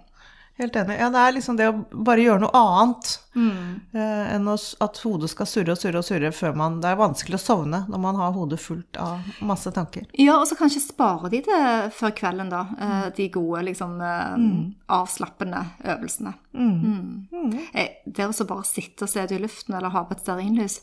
Helt 0.60 0.76
enig. 0.76 0.98
Ja, 1.00 1.08
det 1.08 1.20
er 1.24 1.32
liksom 1.32 1.56
det 1.56 1.66
å 1.70 1.78
bare 2.04 2.20
gjøre 2.20 2.42
noe 2.44 2.52
annet 2.60 3.16
Mm. 3.30 3.80
eh, 3.94 4.34
enn 4.34 4.48
at 4.50 4.98
hodet 5.04 5.30
skal 5.30 5.46
surre 5.46 5.70
og 5.72 5.78
surre 5.78 6.00
og 6.00 6.04
surre 6.04 6.32
før 6.34 6.56
man 6.58 6.80
Det 6.82 6.88
er 6.90 6.96
vanskelig 6.98 7.38
å 7.38 7.42
sovne 7.44 7.78
når 7.88 8.00
man 8.02 8.16
har 8.18 8.32
hodet 8.34 8.58
fullt 8.60 8.98
av 8.98 9.20
masse 9.46 9.70
tanker. 9.72 10.04
Ja, 10.18 10.34
og 10.40 10.48
så 10.50 10.58
kanskje 10.58 10.82
spare 10.82 11.30
de 11.30 11.40
det 11.46 11.92
før 11.94 12.10
kvelden, 12.10 12.50
da. 12.50 12.64
eh, 12.78 13.10
De 13.16 13.28
gode, 13.30 13.62
liksom 13.70 14.00
eh, 14.02 14.74
avslappende 14.90 15.62
øvelsene. 15.84 16.34
Mm. 16.52 17.26
Eh, 17.72 17.88
Det 18.06 18.26
å 18.28 18.46
bare 18.46 18.64
sitte 18.66 19.02
og 19.06 19.08
se 19.08 19.22
ut 19.24 19.32
i 19.32 19.38
luften 19.38 19.74
eller 19.78 19.90
ha 19.94 20.04
på 20.04 20.12
et 20.18 20.20
stearinlys, 20.26 20.80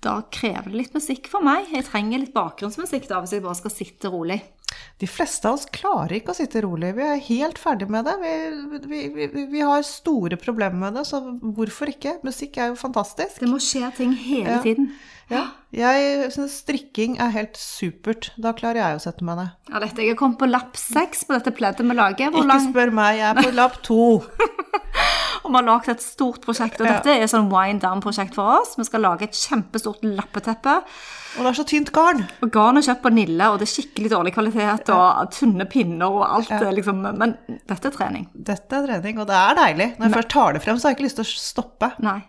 da 0.00 0.22
krever 0.32 0.70
det 0.70 0.78
litt 0.78 0.94
musikk 0.94 1.26
for 1.28 1.44
meg. 1.44 1.66
Jeg 1.72 1.84
trenger 1.84 2.22
litt 2.22 2.32
bakgrunnsmusikk 2.32 3.08
da, 3.08 3.18
hvis 3.20 3.32
jeg 3.36 3.42
bare 3.44 3.58
skal 3.58 3.70
sitte 3.74 4.08
rolig. 4.12 4.40
De 5.00 5.06
fleste 5.08 5.48
av 5.48 5.56
oss 5.58 5.66
klarer 5.72 6.18
ikke 6.18 6.34
å 6.34 6.36
sitte 6.36 6.60
rolig. 6.64 6.92
Vi 6.98 7.02
er 7.06 7.22
helt 7.30 7.58
ferdig 7.58 7.88
med 7.90 8.04
det. 8.04 8.16
Vi, 8.20 8.32
vi, 8.90 9.00
vi, 9.32 9.44
vi 9.54 9.62
har 9.64 9.82
store 9.86 10.36
problemer 10.40 10.76
med 10.86 10.98
det, 11.00 11.06
så 11.08 11.22
hvorfor 11.40 11.88
ikke? 11.92 12.18
Musikk 12.26 12.58
er 12.60 12.72
jo 12.72 12.76
fantastisk. 12.80 13.40
Det 13.40 13.48
må 13.50 13.58
skje 13.64 13.88
ting 13.96 14.12
hele 14.12 14.58
Ja. 14.58 14.60
tiden. 14.64 14.92
Ja. 15.30 15.44
Jeg 15.70 16.32
syns 16.34 16.56
strikking 16.64 17.12
er 17.22 17.30
helt 17.30 17.54
supert. 17.56 18.32
Da 18.36 18.50
klarer 18.58 18.80
jeg 18.82 18.98
å 18.98 19.02
sette 19.04 19.22
meg 19.24 19.38
ned. 19.38 19.52
Ja, 19.70 19.78
dette, 19.84 20.02
jeg 20.02 20.16
er 20.16 20.18
kommet 20.18 20.40
på 20.42 20.48
lapp 20.50 20.74
seks 20.76 21.22
på 21.28 21.36
dette 21.36 21.52
pleddet 21.54 21.86
vi 21.86 21.94
lager. 21.94 22.32
Hvor 22.34 22.42
Ikke 22.42 22.50
lang, 22.50 22.64
spør 22.72 22.90
meg, 22.98 23.20
jeg 23.20 23.28
er 23.30 23.42
på 23.46 23.52
lapp 23.54 23.78
to. 23.86 24.00
og 25.44 25.50
vi 25.50 25.56
har 25.56 25.64
lagd 25.66 25.88
et 25.88 26.02
stort 26.04 26.40
prosjekt. 26.44 26.80
Og 26.80 26.86
Ja. 26.86 26.92
dette 26.98 27.10
er 27.14 27.22
et 27.22 27.30
sånn 27.30 27.50
wind 27.50 27.80
down-prosjekt 27.82 28.34
for 28.34 28.60
oss. 28.60 28.76
Vi 28.76 28.84
skal 28.84 29.00
lage 29.00 29.22
et 29.22 29.32
kjempestort 29.32 30.02
lappeteppe. 30.02 30.82
Og 31.38 31.44
det 31.44 31.46
er 31.46 31.62
så 31.62 31.66
tynt 31.66 31.92
garn. 31.92 32.24
Og 32.42 32.50
garn 32.50 32.76
er 32.76 32.82
kjøpt 32.82 33.02
på 33.02 33.12
Nille, 33.14 33.40
og 33.52 33.58
det 33.60 33.68
er 33.68 33.82
skikkelig 33.82 34.10
dårlig 34.10 34.32
kvalitet, 34.34 34.88
og 34.90 35.30
tynne 35.30 35.64
pinner 35.70 36.10
og 36.10 36.24
alt. 36.28 36.50
Ja. 36.50 36.70
Liksom, 36.70 37.00
men 37.16 37.36
dette 37.68 37.86
er 37.86 37.90
trening. 37.94 38.26
Dette 38.34 38.72
er 38.72 38.86
trening, 38.86 39.18
og 39.20 39.26
det 39.28 39.36
er 39.36 39.54
deilig. 39.54 39.98
Når 39.98 40.08
jeg 40.08 40.16
først 40.18 40.28
tar 40.34 40.52
det 40.52 40.62
frem, 40.62 40.76
så 40.76 40.82
har 40.88 40.90
jeg 40.94 40.98
ikke 40.98 41.08
lyst 41.08 41.16
til 41.16 41.24
å 41.24 41.38
stoppe. 41.38 41.92
Nei. 42.02 42.22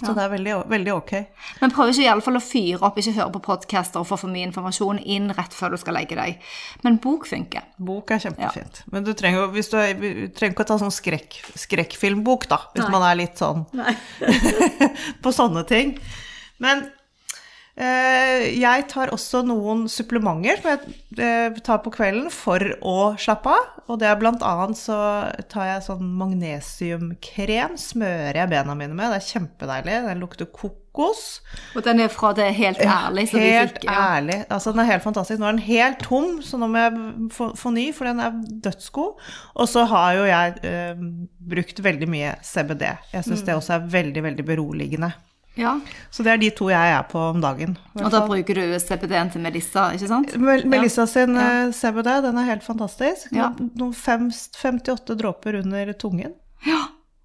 Så 0.00 0.14
det 0.16 0.22
er 0.24 0.30
veldig, 0.32 0.54
veldig 0.70 0.92
ok. 0.94 1.12
Men 1.60 1.72
prøv 1.74 1.90
ikke 1.92 2.04
i 2.04 2.08
alle 2.12 2.24
fall 2.24 2.38
å 2.38 2.42
fyre 2.44 2.80
opp, 2.88 2.96
ikke 3.02 3.12
høre 3.18 3.32
på 3.34 3.42
podcaster 3.44 4.00
og 4.00 4.06
få 4.08 4.16
for 4.22 4.32
mye 4.32 4.46
informasjon 4.48 5.00
inn 5.04 5.28
rett 5.36 5.52
før 5.56 5.74
du 5.74 5.80
skal 5.82 5.96
legge 5.98 6.16
deg. 6.18 6.38
Men 6.86 6.96
bok 7.04 7.26
funker. 7.28 7.66
Bok 7.76 8.10
er 8.16 8.22
kjempefint. 8.24 8.82
Men 8.92 9.04
du 9.04 9.12
trenger, 9.18 9.50
du, 9.52 9.60
er- 9.78 9.98
du 10.00 10.28
trenger 10.36 10.54
ikke 10.56 10.66
å 10.66 10.70
ta 10.72 10.78
sånn 10.80 10.94
skrekk, 10.94 11.40
skrekkfilmbok, 11.66 12.48
da. 12.50 12.60
Hvis 12.74 12.86
Nei. 12.86 12.92
man 12.96 13.06
er 13.10 13.20
litt 13.20 13.36
sånn 13.40 13.66
på 15.24 15.32
sånne 15.34 15.64
ting. 15.68 15.94
Men 16.60 16.86
jeg 18.60 18.84
tar 18.90 19.12
også 19.14 19.40
noen 19.46 19.86
supplementer 19.88 20.58
som 20.60 20.70
jeg 20.74 20.94
eh, 21.22 21.60
tar 21.64 21.78
på 21.84 21.92
kvelden 21.94 22.26
for 22.34 22.60
å 22.82 22.96
slappe 23.20 23.52
av. 23.54 23.68
Og 23.90 23.98
det 24.02 24.08
er 24.10 24.18
blant 24.20 24.42
annet 24.46 24.76
så 24.78 24.96
tar 25.50 25.66
jeg 25.70 25.86
sånn 25.86 26.02
magnesiumkrem, 26.20 27.76
smører 27.80 28.42
jeg 28.42 28.50
bena 28.52 28.74
mine 28.78 28.94
med. 28.94 29.10
Det 29.14 29.20
er 29.20 29.28
kjempedeilig. 29.32 29.96
Den 30.08 30.20
lukter 30.22 30.46
kokos. 30.50 31.22
Og 31.78 31.82
den 31.86 32.02
er 32.04 32.12
fra 32.12 32.32
det 32.36 32.48
helt 32.58 32.82
ærlig, 32.84 33.28
så 33.30 33.40
Helt 33.42 33.78
fikk 33.78 33.88
ja. 33.88 33.96
ærlig. 34.18 34.38
Altså, 34.50 34.74
den 34.74 34.82
er 34.84 34.90
helt 34.92 35.06
fantastisk. 35.06 35.40
Nå 35.40 35.48
er 35.48 35.56
den 35.56 35.64
helt 35.70 36.04
tom, 36.04 36.38
så 36.44 36.58
nå 36.60 36.68
må 36.70 36.84
jeg 36.84 37.30
få, 37.34 37.50
få 37.58 37.72
ny, 37.74 37.88
for 37.96 38.10
den 38.10 38.22
er 38.22 38.36
dødsgod. 38.66 39.24
Og 39.56 39.70
så 39.70 39.86
har 39.90 40.18
jo 40.18 40.28
jeg 40.28 40.60
eh, 40.66 41.02
brukt 41.54 41.82
veldig 41.86 42.10
mye 42.10 42.36
CBD. 42.46 42.86
Jeg 43.14 43.26
syns 43.26 43.40
Mm. 43.42 43.46
det 43.46 43.54
også 43.58 43.76
er 43.78 43.90
veldig, 43.98 44.22
veldig 44.30 44.44
beroligende. 44.46 45.12
Ja. 45.60 45.74
Så 46.10 46.24
det 46.26 46.32
er 46.32 46.40
de 46.42 46.50
to 46.56 46.68
jeg 46.72 46.92
er 46.96 47.02
på 47.10 47.20
om 47.30 47.40
dagen. 47.42 47.76
Og 48.00 48.10
da 48.10 48.22
bruker 48.26 48.54
du 48.58 48.78
CBD-en 48.82 49.30
til 49.34 49.42
Melissa, 49.44 49.90
ikke 49.94 50.08
sant? 50.10 50.32
Mel 50.40 50.64
Melissa 50.66 51.06
sin 51.06 51.36
Ja. 51.36 51.66
eh, 51.66 51.72
CBD, 51.76 52.08
den 52.26 52.38
er 52.40 52.48
helt 52.48 52.64
fantastisk. 52.66 53.30
Ja. 53.36 53.50
Noen, 53.58 53.70
noen 53.76 53.92
fem, 53.94 54.30
58 54.32 55.14
dråper 55.20 55.60
under 55.62 55.92
tungen. 55.92 56.34
Ja. 56.66 56.80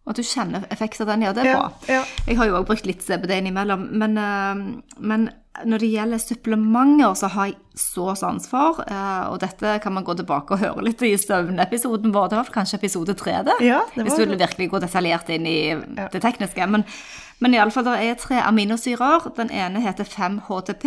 Og 0.06 0.12
at 0.14 0.20
du 0.22 0.24
kjenner 0.28 0.68
effekten 0.70 1.02
av 1.08 1.16
den, 1.16 1.24
ja, 1.26 1.32
det 1.34 1.42
er 1.46 1.50
Ja, 1.50 1.58
bra. 1.64 1.72
ja. 1.90 2.04
Jeg 2.28 2.38
har 2.38 2.46
jo 2.52 2.60
også 2.60 2.68
brukt 2.70 2.86
litt 2.86 3.02
CBD 3.02 3.40
innimellom, 3.40 3.88
men, 3.98 4.18
eh, 4.18 5.00
men 5.00 5.30
når 5.64 5.80
det 5.80 5.90
gjelder 5.94 6.20
supplementer, 6.20 7.14
så 7.16 7.30
har 7.32 7.46
jeg 7.52 7.56
så 7.80 8.16
sans 8.20 8.48
for, 8.48 8.82
eh, 8.88 9.28
og 9.30 9.40
dette 9.40 9.80
kan 9.84 9.94
man 9.94 10.04
gå 10.04 10.16
tilbake 10.16 10.56
og 10.56 10.60
høre 10.60 10.84
litt 10.84 11.02
i 11.06 11.14
søvnepisoden 11.20 12.12
vår, 12.16 12.30
det 12.32 12.38
var 12.40 12.52
kanskje 12.54 12.80
episode 12.80 13.16
tre 13.16 13.38
det? 13.48 13.56
Ja, 13.64 13.82
det 13.96 14.04
Hvis 14.08 14.18
du 14.20 14.36
virkelig 14.36 14.70
gå 14.72 14.80
detaljert 14.84 15.30
inn 15.30 15.46
i 15.48 15.76
det 16.12 16.22
tekniske. 16.24 16.68
Men, 16.68 16.84
men 17.40 17.54
i 17.54 17.58
alle 17.62 17.72
fall, 17.72 17.86
det 17.88 17.96
er 18.04 18.20
tre 18.20 18.42
aminosyrer. 18.44 19.30
Den 19.36 19.52
ene 19.52 19.84
heter 19.84 20.04
5-HTP, 20.04 20.86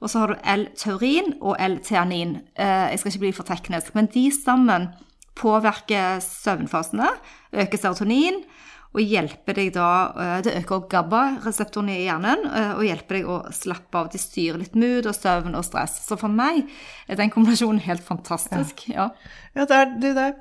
og 0.00 0.10
så 0.10 0.18
har 0.18 0.32
du 0.32 0.36
L-taurin 0.56 1.34
og 1.40 1.56
L-teanin. 1.60 2.40
Eh, 2.56 2.90
Jeg 2.92 2.98
skal 2.98 3.12
ikke 3.12 3.24
bli 3.26 3.32
for 3.32 3.44
teknisk, 3.48 3.94
men 3.94 4.06
de 4.12 4.30
sammen 4.32 4.88
påvirker 5.36 6.20
søvnfasene, 6.22 7.08
øker 7.52 7.78
serotonin, 7.78 8.44
og 8.94 9.02
hjelper 9.02 9.56
deg 9.58 9.72
da 9.74 9.88
eh, 10.14 10.36
Det 10.46 10.54
øker 10.60 10.76
også 10.78 10.90
GABA-reseptorene 10.92 11.96
i 11.98 12.04
hjernen 12.06 12.44
eh, 12.46 12.72
og 12.76 12.84
hjelper 12.86 13.18
deg 13.18 13.30
å 13.30 13.38
slappe 13.54 14.00
av. 14.00 14.10
De 14.12 14.20
styrer 14.22 14.60
litt 14.62 14.76
mood 14.78 15.08
og 15.10 15.16
søvn 15.16 15.58
og 15.58 15.66
stress. 15.66 15.98
Så 16.06 16.18
for 16.20 16.30
meg 16.30 16.62
er 17.08 17.18
den 17.18 17.32
kombinasjonen 17.34 17.82
helt 17.88 18.04
fantastisk. 18.06 18.86
Ja. 18.92 19.10
Ja, 19.54 19.66
det 19.70 19.80
er 19.80 19.90
det, 20.02 20.12
er, 20.18 20.36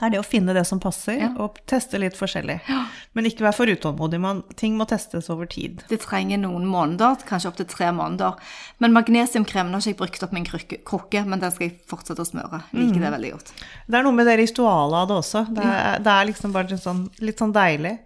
er 0.00 0.10
det 0.10 0.18
å 0.18 0.24
finne 0.24 0.54
det 0.56 0.64
som 0.66 0.80
passer, 0.80 1.18
Ja. 1.20 1.28
og 1.38 1.58
teste 1.68 1.98
litt 2.00 2.16
forskjellig. 2.16 2.60
Men 3.14 3.26
ikke 3.28 3.44
være 3.44 3.54
for 3.54 3.66
utålmodig. 3.66 4.20
Man, 4.20 4.42
ting 4.56 4.76
må 4.78 4.86
testes 4.88 5.28
over 5.30 5.46
tid. 5.46 5.82
Det 5.88 6.00
trenger 6.00 6.38
noen 6.40 6.64
måneder, 6.66 7.18
kanskje 7.28 7.50
opptil 7.52 7.68
tre 7.68 7.90
måneder. 7.92 8.38
Men 8.80 8.94
magnesiumkremen 8.96 9.72
har 9.74 9.80
ikke 9.84 9.92
jeg 9.92 9.98
brukt 10.00 10.22
opp 10.22 10.32
min 10.32 10.46
krukke, 10.46 11.24
men 11.26 11.40
den 11.40 11.50
skal 11.52 11.68
jeg 11.68 11.78
fortsette 11.90 12.24
å 12.24 12.28
smøre. 12.28 12.62
Liker 12.72 13.00
det 13.04 13.12
veldig 13.18 13.32
godt. 13.36 13.52
Det 13.86 13.98
er 13.98 14.02
noe 14.08 14.16
med 14.16 14.26
det 14.26 14.38
ritualet 14.40 15.02
av 15.02 15.08
det 15.08 15.18
også. 15.20 15.44
Det 15.52 15.64
er, 15.64 15.98
det 15.98 16.14
er 16.16 16.30
liksom 16.32 16.52
bare 16.56 16.72
litt 16.72 16.82
sånn, 16.82 17.04
litt 17.20 17.38
sånn 17.38 17.52
deilig. 17.52 17.98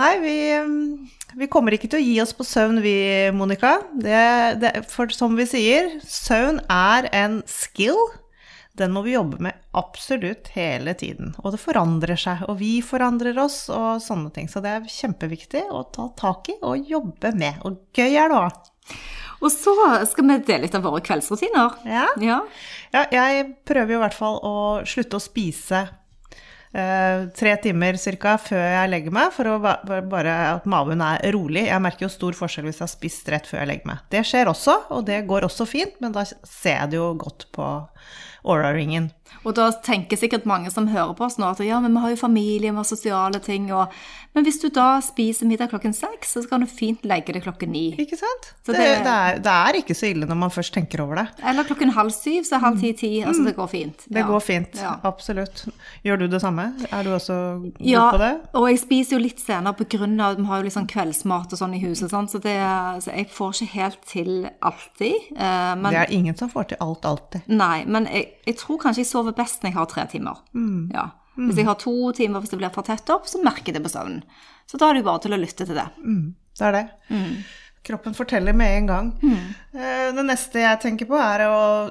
Nei, 0.00 0.12
vi, 0.22 0.36
mm, 0.56 1.10
vi 1.36 1.46
kommer 1.52 1.74
ikke 1.76 1.90
til 1.92 2.00
å 2.00 2.02
gi 2.06 2.16
oss 2.22 2.32
på 2.32 2.46
søvn, 2.48 2.80
vi, 2.80 2.96
Monica. 3.36 3.74
Det, 3.92 4.60
det, 4.62 4.72
for 4.88 5.12
som 5.12 5.36
vi 5.36 5.44
sier, 5.44 6.00
søvn 6.08 6.62
er 6.72 7.10
en 7.12 7.42
skill. 7.46 8.00
Den 8.78 8.92
må 8.94 9.02
vi 9.04 9.12
jobbe 9.12 9.36
med 9.44 9.58
absolutt 9.76 10.48
hele 10.54 10.94
tiden. 10.96 11.34
Og 11.44 11.52
det 11.52 11.60
forandrer 11.60 12.16
seg, 12.16 12.44
og 12.48 12.56
vi 12.62 12.78
forandrer 12.80 13.36
oss 13.42 13.66
og 13.72 14.00
sånne 14.00 14.32
ting. 14.32 14.48
Så 14.48 14.62
det 14.64 14.70
er 14.72 14.86
kjempeviktig 14.88 15.66
å 15.70 15.82
ta 15.92 16.08
tak 16.16 16.48
i 16.48 16.58
og 16.64 16.88
jobbe 16.88 17.34
med. 17.36 17.60
Og 17.68 17.76
gøy 17.92 18.16
er 18.16 18.32
det 18.32 18.38
òg. 18.40 18.70
Og 19.42 19.50
så 19.52 19.74
skal 20.08 20.24
vi 20.28 20.38
dele 20.46 20.64
litt 20.68 20.74
av 20.78 20.84
våre 20.86 21.02
kveldsrutiner. 21.04 21.80
Ja. 21.84 22.06
Ja. 22.22 22.40
Ja, 22.94 23.04
jeg 23.12 23.50
prøver 23.68 23.92
jo 23.96 23.98
i 24.00 24.04
hvert 24.06 24.16
fall 24.16 24.38
å 24.46 24.54
slutte 24.88 25.20
å 25.20 25.24
spise 25.24 25.88
Uh, 26.72 27.26
tre 27.36 27.50
timer 27.60 27.98
ca. 28.16 28.38
før 28.40 28.62
jeg 28.64 28.88
legger 28.88 29.12
meg, 29.12 29.26
for 29.36 29.44
å 29.44 29.58
ba- 29.60 29.82
ba- 29.84 29.98
bare 30.00 30.32
at 30.54 30.64
maven 30.64 31.02
er 31.04 31.20
rolig. 31.34 31.66
Jeg 31.66 31.82
merker 31.84 32.06
jo 32.06 32.08
stor 32.08 32.32
forskjell 32.32 32.64
hvis 32.64 32.78
jeg 32.80 32.86
har 32.86 32.88
spist 32.94 33.28
rett 33.28 33.44
før 33.44 33.58
jeg 33.60 33.68
legger 33.68 33.90
meg. 33.90 33.98
Det 34.08 34.22
skjer 34.24 34.48
også, 34.48 34.78
og 34.88 35.04
det 35.04 35.18
går 35.28 35.44
også 35.44 35.66
fint, 35.68 35.98
men 36.00 36.12
da 36.16 36.24
ser 36.24 36.78
jeg 36.78 36.90
det 36.94 36.96
jo 36.96 37.10
godt 37.20 37.44
på 37.52 37.66
Aura-ringen. 38.44 39.12
Og 39.44 39.54
da 39.54 39.70
tenker 39.72 40.16
sikkert 40.16 40.44
mange 40.46 40.70
som 40.70 40.86
hører 40.86 41.14
på 41.18 41.24
oss 41.26 41.38
nå 41.38 41.48
at 41.50 41.58
ja, 41.66 41.80
men 41.80 41.92
vi 41.92 41.98
har 42.04 42.10
jo 42.10 42.16
familie, 42.16 42.70
vi 42.70 42.76
har 42.76 42.84
sosiale 42.84 43.40
ting, 43.42 43.72
og 43.72 43.88
Men 44.34 44.44
hvis 44.46 44.62
du 44.62 44.70
da 44.72 44.98
spiser 45.04 45.44
middag 45.44 45.68
klokken 45.68 45.92
seks, 45.92 46.30
så 46.32 46.48
kan 46.48 46.60
du 46.60 46.66
fint 46.66 47.02
legge 47.04 47.34
det 47.34 47.42
klokken 47.44 47.68
ni. 47.68 47.90
Ikke 48.00 48.16
sant? 48.16 48.46
Så 48.64 48.72
det, 48.72 48.78
det- 48.80 49.02
det, 49.04 49.12
er, 49.12 49.36
det 49.44 49.52
er 49.52 49.76
ikke 49.76 49.92
så 49.94 50.06
ille 50.08 50.24
når 50.24 50.38
man 50.40 50.48
først 50.50 50.72
tenker 50.72 51.02
over 51.04 51.16
det. 51.20 51.26
Eller 51.44 51.64
klokken 51.68 51.90
halv 51.92 52.08
syv, 52.16 52.46
så 52.48 52.56
halv 52.58 52.80
ti-ti. 52.80 53.10
Altså, 53.28 53.44
det 53.44 53.52
går 53.56 53.68
fint. 53.68 54.06
Det 54.08 54.22
Ja. 54.22 54.26
går 54.26 54.40
fint, 54.40 54.74
Ja. 54.80 54.94
absolutt. 55.04 55.66
Gjør 56.02 56.16
du 56.20 56.26
det 56.28 56.40
samme? 56.40 56.64
Er 56.90 57.02
du 57.04 57.10
også 57.12 57.36
god 57.60 57.72
Ja, 57.84 58.06
på 58.10 58.18
det? 58.22 58.30
Ja, 58.54 58.58
og 58.58 58.68
jeg 58.70 58.78
spiser 58.80 59.18
jo 59.18 59.22
litt 59.22 59.38
senere 59.40 59.74
på 59.76 59.84
grunn 59.98 60.18
av 60.18 60.32
at 60.32 60.38
vi 60.38 60.44
har 60.48 60.56
jo 60.56 60.64
litt 60.64 60.72
sånn 60.78 60.88
kveldsmat 60.88 61.52
og 61.52 61.58
sånn 61.58 61.74
i 61.76 61.82
huset, 61.84 62.08
sånn, 62.10 62.30
Så, 62.32 62.40
det, 62.40 62.56
så 63.04 63.12
jeg 63.14 63.28
får 63.28 63.52
ikke 63.52 63.70
helt 63.74 63.98
til 64.06 64.48
alltid. 64.62 65.14
eh, 65.36 65.74
men, 65.74 65.92
Det 65.92 66.08
er 66.08 66.12
ingen 66.16 66.34
som 66.38 66.48
får 66.48 66.68
til 66.68 66.78
alt 66.80 67.04
alltid. 67.04 67.42
Nei, 67.48 67.84
men 67.84 68.06
jeg, 68.06 68.28
jeg 68.46 68.56
tror 68.56 68.78
kanskje 68.78 69.04
jeg 69.04 69.06
sover 69.12 69.31
best 69.36 69.62
når 69.62 69.72
jeg 69.72 69.78
har 69.78 69.90
tre 69.90 70.06
timer. 70.12 70.40
Mm. 70.54 70.90
Ja. 70.94 71.08
Hvis 71.38 71.56
jeg 71.56 71.68
har 71.68 71.78
to 71.80 72.12
timer, 72.12 72.42
hvis 72.42 72.52
det 72.52 72.58
blir 72.60 72.72
for 72.74 72.84
tett 72.84 73.08
opp, 73.14 73.28
så 73.30 73.40
merker 73.40 73.70
jeg 73.70 73.78
det 73.78 73.84
på 73.86 73.92
søvnen. 73.92 74.20
Så 74.68 74.78
da 74.80 74.88
er 74.88 74.96
det 74.96 75.02
jo 75.02 75.08
bare 75.08 75.22
til 75.24 75.34
å 75.36 75.40
lytte 75.40 75.66
til 75.68 75.78
det. 75.78 75.88
Det 76.58 76.66
er 76.68 76.74
det. 76.76 76.84
Mm. 77.08 77.30
Kroppen 77.82 78.14
forteller 78.14 78.54
med 78.54 78.76
en 78.76 78.86
gang. 78.86 79.06
Mm. 79.22 79.54
Det 80.16 80.22
neste 80.22 80.60
jeg 80.62 80.78
tenker 80.84 81.08
på, 81.10 81.16
er 81.18 81.42
å 81.48 81.90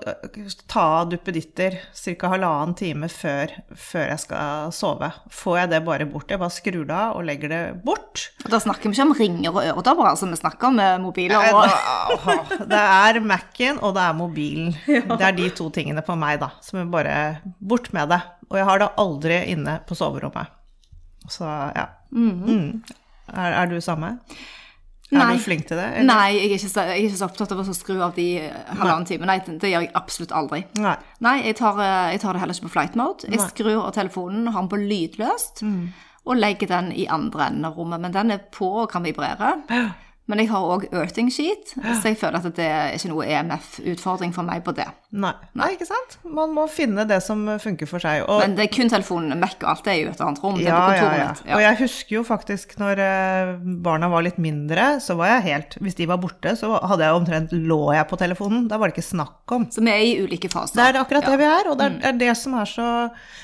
ta 0.71 0.83
av 1.01 1.09
duppeditter 1.11 1.75
ca. 1.91 2.29
halvannen 2.31 2.75
time 2.79 3.09
før, 3.11 3.51
før 3.75 4.05
jeg 4.13 4.21
skal 4.23 4.71
sove. 4.75 5.09
Får 5.35 5.57
jeg 5.59 5.71
det 5.73 5.81
bare 5.83 6.07
bort? 6.07 6.31
Jeg 6.31 6.39
bare 6.39 6.55
skrur 6.55 6.85
det 6.87 6.95
av 6.95 7.17
og 7.19 7.25
legger 7.27 7.51
det 7.51 7.59
bort. 7.83 8.29
Da 8.45 8.61
snakker 8.63 8.87
vi 8.87 8.95
ikke 8.95 9.07
om 9.09 9.15
ringer 9.17 9.51
og 9.51 9.59
øredobber, 9.65 10.13
altså 10.13 10.29
vi 10.31 10.39
snakker 10.39 10.69
om 10.69 10.79
eh, 10.79 10.95
mobiler 11.03 11.51
og 11.51 12.63
Det 12.71 12.85
er 12.85 13.19
Mac-en, 13.33 13.81
og 13.83 13.97
det 13.97 14.05
er 14.05 14.17
mobilen. 14.21 14.71
Det 15.21 15.27
er 15.27 15.35
de 15.35 15.49
to 15.55 15.67
tingene 15.75 16.05
på 16.05 16.15
meg, 16.15 16.39
da. 16.41 16.53
Som 16.63 16.79
er 16.81 16.89
bare 16.93 17.17
bort 17.59 17.91
med 17.91 18.13
det. 18.13 18.21
Og 18.47 18.57
jeg 18.61 18.67
har 18.67 18.79
det 18.79 18.89
aldri 19.01 19.43
inne 19.51 19.75
på 19.87 19.95
soverommet. 19.97 20.55
Så 21.29 21.45
ja. 21.75 21.85
Mm. 22.15 22.81
Er, 23.31 23.59
er 23.59 23.69
du 23.71 23.77
samme? 23.83 24.15
Er 25.11 25.33
du 25.33 25.41
flink 25.43 25.65
til 25.67 25.77
det? 25.77 25.87
eller? 25.99 26.07
Nei, 26.07 26.27
jeg 26.37 26.45
er, 26.45 26.53
ikke 26.55 26.69
så, 26.71 26.83
jeg 26.87 26.91
er 26.97 27.07
ikke 27.09 27.17
så 27.19 27.27
opptatt 27.27 27.51
av 27.51 27.59
å 27.59 27.73
skru 27.75 27.97
av 28.01 28.13
de 28.15 28.27
halvannen 28.69 29.07
time. 29.09 29.27
Nei, 29.27 29.39
det 29.43 29.71
gjør 29.71 29.83
jeg 29.83 29.91
absolutt 29.99 30.31
aldri. 30.31 30.61
Nei. 30.79 30.95
Nei, 31.19 31.33
jeg 31.49 31.57
tar, 31.59 31.81
eh, 31.83 32.11
jeg 32.13 32.21
tar 32.23 32.33
det 32.37 32.43
heller 32.43 32.55
ikke 32.55 32.69
på 32.69 32.75
flight 32.77 32.95
mode. 32.99 33.27
Jeg 33.27 33.35
Nei. 33.35 33.41
Mm. 33.43 33.49
skrur 33.51 33.81
av 33.81 33.91
telefonen 33.97 34.47
har 34.47 34.61
den 34.61 34.71
på 34.71 34.79
lydløst, 34.79 35.63
og 36.21 36.37
legger 36.37 36.67
den 36.69 36.91
i 36.93 37.07
andre 37.09 37.47
enden 37.49 37.65
av 37.65 37.75
rommet. 37.75 37.99
Men 37.99 38.13
den 38.15 38.31
er 38.31 38.39
på 38.53 38.69
og 38.83 38.89
kan 38.93 39.03
vibrere. 39.03 39.55
Men 40.31 40.39
jeg 40.39 40.47
har 40.53 40.63
òg 40.63 40.85
earthing 40.95 41.27
sheet, 41.33 41.73
så 41.75 42.07
jeg 42.07 42.15
føler 42.21 42.39
at 42.39 42.55
det 42.55 42.67
er 42.71 42.93
ikke 42.95 43.09
noe 43.11 43.25
EMF-utfordring 43.27 44.31
for 44.31 44.47
meg 44.47 44.61
på 44.63 44.71
det. 44.77 44.85
Nei. 45.11 45.33
Nei, 45.59 45.73
ikke 45.75 45.89
sant? 45.89 46.15
Man 46.23 46.53
må 46.55 46.63
finne 46.71 47.03
det 47.09 47.17
som 47.25 47.43
funker 47.59 47.89
for 47.89 47.99
seg. 47.99 48.23
Og, 48.31 48.39
Men 48.45 48.55
det 48.55 48.69
er 48.69 48.71
kun 48.71 48.91
telefonen, 48.91 49.35
Mac 49.41 49.57
og 49.59 49.67
alt 49.73 49.83
det 49.83 49.91
er 49.91 49.99
jo 50.05 50.13
et 50.13 50.23
annet 50.23 50.39
rom. 50.39 50.55
Det 50.55 50.69
er 50.69 50.71
ja, 50.71 50.79
ja, 50.79 50.87
kontoret 50.87 51.19
ja. 51.19 51.27
mitt. 51.33 51.43
Og 51.57 51.63
jeg 51.65 51.79
husker 51.81 52.15
jo 52.15 52.23
faktisk 52.27 52.75
når 52.79 53.03
eh, 53.03 53.53
barna 53.83 54.07
var 54.13 54.23
litt 54.23 54.39
mindre, 54.41 54.87
så 55.03 55.17
var 55.19 55.33
jeg 55.35 55.47
helt 55.49 55.77
Hvis 55.83 55.99
de 55.99 56.07
var 56.07 56.21
borte, 56.23 56.55
så 56.55 56.71
hadde 56.79 57.07
jeg 57.09 57.19
omtrent 57.19 57.55
lå 57.55 57.81
jeg 57.97 58.07
på 58.07 58.19
telefonen. 58.23 58.69
Da 58.71 58.79
var 58.79 58.87
det 58.87 58.95
ikke 58.95 59.09
snakk 59.11 59.55
om. 59.57 59.67
Så 59.73 59.83
vi 59.83 59.91
er 59.91 60.05
i 60.07 60.15
ulike 60.23 60.51
faser. 60.53 60.79
Det 60.79 60.87
er 60.93 61.01
akkurat 61.03 61.27
det 61.27 61.39
vi 61.41 61.49
er, 61.49 61.71
og 61.73 61.79
det 61.81 61.91
er, 62.07 62.19
det 62.23 62.31
som 62.39 62.55
er 62.61 62.71
så 62.71 62.87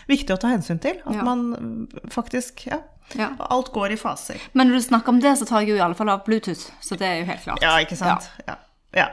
viktig 0.07 0.37
å 0.37 0.39
ta 0.39 0.55
hensyn 0.55 0.79
til. 0.83 1.01
At 1.03 1.19
Ja. 1.19 1.27
man 1.27 1.89
faktisk 2.13 2.67
Ja. 2.71 2.79
Ja. 3.15 3.29
Alt 3.39 3.69
går 3.71 3.93
i 3.95 3.97
faser. 4.01 4.41
Men 4.53 4.67
når 4.67 4.81
du 4.81 4.85
snakker 4.89 5.13
om 5.15 5.19
det, 5.23 5.31
så 5.39 5.45
tar 5.47 5.61
jeg 5.63 5.69
jo 5.75 5.77
i 5.79 5.83
alle 5.85 5.95
fall 5.95 6.09
av 6.11 6.25
Bluetooth, 6.25 6.65
så 6.83 6.97
det 6.99 7.07
er 7.07 7.19
jo 7.21 7.29
helt 7.29 7.43
klart. 7.45 7.63
Ja, 7.63 7.77
ikke 7.79 7.95
sant? 7.99 8.27
Ja. 8.47 8.57
ja. 8.97 9.07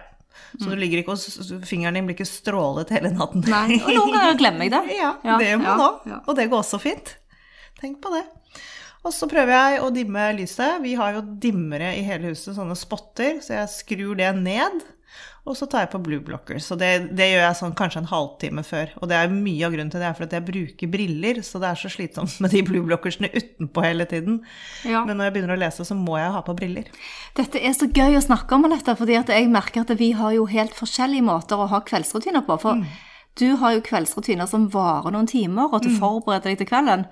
Så 0.58 0.70
du 0.70 0.76
ligger 0.78 1.00
ikke 1.02 1.14
og 1.14 1.66
fingeren 1.66 1.94
din 1.98 2.06
blir 2.06 2.14
ikke 2.14 2.26
strålet 2.30 2.90
hele 2.94 3.10
natten. 3.14 3.42
Nei, 3.50 3.78
og 3.80 3.90
noen 3.94 4.14
ganger 4.14 4.38
glemmer 4.42 4.66
jeg 4.68 4.74
det. 4.74 4.82
Ja, 4.98 5.12
Ja, 5.26 5.36
det 5.38 5.52
må 5.58 5.66
man 5.66 5.82
òg. 5.86 6.08
ja. 6.10 6.18
Og 6.26 6.36
det 6.38 6.48
går 6.50 6.62
også 6.62 6.78
fint. 6.82 7.14
Tenk 7.80 8.00
på 8.02 8.12
det. 8.14 8.24
Og 9.04 9.12
så 9.12 9.26
prøver 9.28 9.52
jeg 9.52 9.80
å 9.84 9.90
dimme 9.92 10.26
lyset. 10.38 10.78
Vi 10.82 10.94
har 10.96 11.12
jo 11.18 11.22
dimmere 11.42 11.90
i 11.98 12.02
hele 12.06 12.30
huset, 12.32 12.54
sånne 12.56 12.76
spotter, 12.78 13.40
så 13.44 13.58
jeg 13.58 13.72
skrur 13.74 14.14
det 14.16 14.30
ned. 14.38 14.78
Og 15.44 15.56
så 15.58 15.66
tar 15.68 15.82
jeg 15.84 15.90
på 15.92 16.00
blue 16.00 16.22
blocker. 16.24 16.56
Så 16.62 16.76
det, 16.80 16.90
det 17.18 17.26
gjør 17.28 17.42
jeg 17.42 17.56
sånn 17.58 17.74
kanskje 17.76 18.00
en 18.00 18.08
halvtime 18.08 18.62
før. 18.64 18.94
Og 19.02 19.10
det 19.10 19.18
er 19.18 19.32
mye 19.32 19.66
av 19.66 19.74
grunnen 19.74 19.90
til 19.92 20.00
det, 20.00 20.08
er 20.08 20.16
for 20.16 20.24
at 20.24 20.32
jeg 20.32 20.46
bruker 20.46 20.92
briller, 20.94 21.40
så 21.44 21.60
det 21.60 21.68
er 21.68 21.80
så 21.82 21.90
slitsomt 21.92 22.38
med 22.40 22.54
de 22.56 22.62
blue 22.64 22.86
blockersene 22.88 23.28
utenpå 23.34 23.84
hele 23.84 24.06
tiden. 24.08 24.38
Ja. 24.88 25.02
Men 25.04 25.20
når 25.20 25.28
jeg 25.28 25.36
begynner 25.36 25.58
å 25.58 25.60
lese, 25.60 25.84
så 25.84 25.96
må 25.98 26.16
jeg 26.16 26.32
ha 26.32 26.40
på 26.46 26.56
briller. 26.56 26.88
Dette 27.36 27.60
er 27.60 27.76
så 27.76 27.90
gøy 27.92 28.16
å 28.16 28.24
snakke 28.24 28.56
om 28.56 28.64
dette, 28.72 28.96
fordi 28.96 29.18
jeg 29.18 29.50
merker 29.52 29.84
at 29.84 29.92
vi 30.00 30.14
har 30.16 30.32
jo 30.32 30.48
helt 30.48 30.72
forskjellige 30.78 31.28
måter 31.28 31.60
å 31.60 31.68
ha 31.74 31.84
kveldsrutiner 31.84 32.46
på. 32.48 32.56
For 32.64 32.80
du 33.36 33.48
har 33.60 33.76
jo 33.76 33.84
kveldsrutiner 33.84 34.48
som 34.48 34.68
varer 34.72 35.12
noen 35.12 35.28
timer, 35.28 35.68
og 35.68 35.84
du 35.84 35.90
forbereder 35.92 36.54
deg 36.54 36.60
til 36.62 36.70
kvelden. 36.70 37.04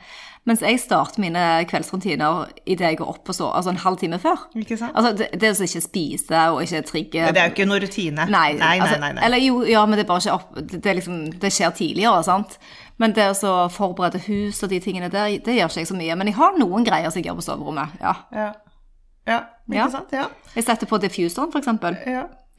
Mens 0.45 0.59
jeg 0.65 0.81
starter 0.83 1.23
mine 1.23 1.41
kveldsrutiner 1.71 2.49
idet 2.67 2.81
jeg 2.89 2.97
går 2.99 3.11
opp 3.13 3.29
og 3.31 3.35
så, 3.37 3.47
altså 3.55 3.71
en 3.71 3.77
halv 3.79 3.97
time 4.01 4.19
før. 4.19 4.41
Ikke 4.59 4.75
sant? 4.81 4.91
Altså 4.99 5.13
det, 5.21 5.29
det 5.39 5.53
å 5.55 5.67
ikke 5.69 5.83
spise 5.85 6.41
og 6.51 6.65
ikke 6.65 6.81
trigge 6.89 7.29
Det 7.31 7.39
er 7.39 7.47
jo 7.47 7.55
ikke 7.55 7.67
noe 7.71 7.79
rutine. 7.85 8.27
Nei, 8.27 8.49
nei, 8.59 8.73
altså, 8.83 8.99
nei, 9.05 9.13
nei. 9.15 9.23
Eller 9.29 9.39
jo, 9.45 9.61
ja, 9.71 9.85
men 9.87 10.01
det 10.01 10.03
er 10.03 10.11
bare 10.11 10.25
ikke 10.25 10.35
opp 10.41 10.59
Det, 10.73 10.83
er 10.83 10.99
liksom, 10.99 11.21
det 11.45 11.53
skjer 11.55 11.77
tidligere, 11.79 12.25
sant. 12.27 12.59
Men 12.99 13.15
det 13.15 13.29
å 13.47 13.55
forberede 13.71 14.19
hus 14.27 14.59
og 14.67 14.71
de 14.75 14.83
tingene 14.83 15.09
der, 15.15 15.39
det 15.47 15.55
gjør 15.61 15.71
ikke 15.71 15.85
jeg 15.85 15.91
så 15.93 15.97
mye. 15.99 16.19
Men 16.19 16.31
jeg 16.33 16.37
har 16.43 16.59
noen 16.59 16.85
greier 16.87 17.11
som 17.11 17.23
jeg 17.23 17.31
gjør 17.31 17.39
på 17.39 17.47
soverommet. 17.47 17.95
Ja. 18.03 18.13
Ja. 18.35 18.51
ja, 19.31 19.41
ikke 19.71 19.79
Ja. 19.79 19.89
sant? 19.95 20.11
Ja. 20.13 20.27
Jeg 20.59 20.67
setter 20.67 20.91
på 20.91 20.99
diffuseren, 21.03 21.51
for 21.55 21.63
eksempel. 21.63 21.97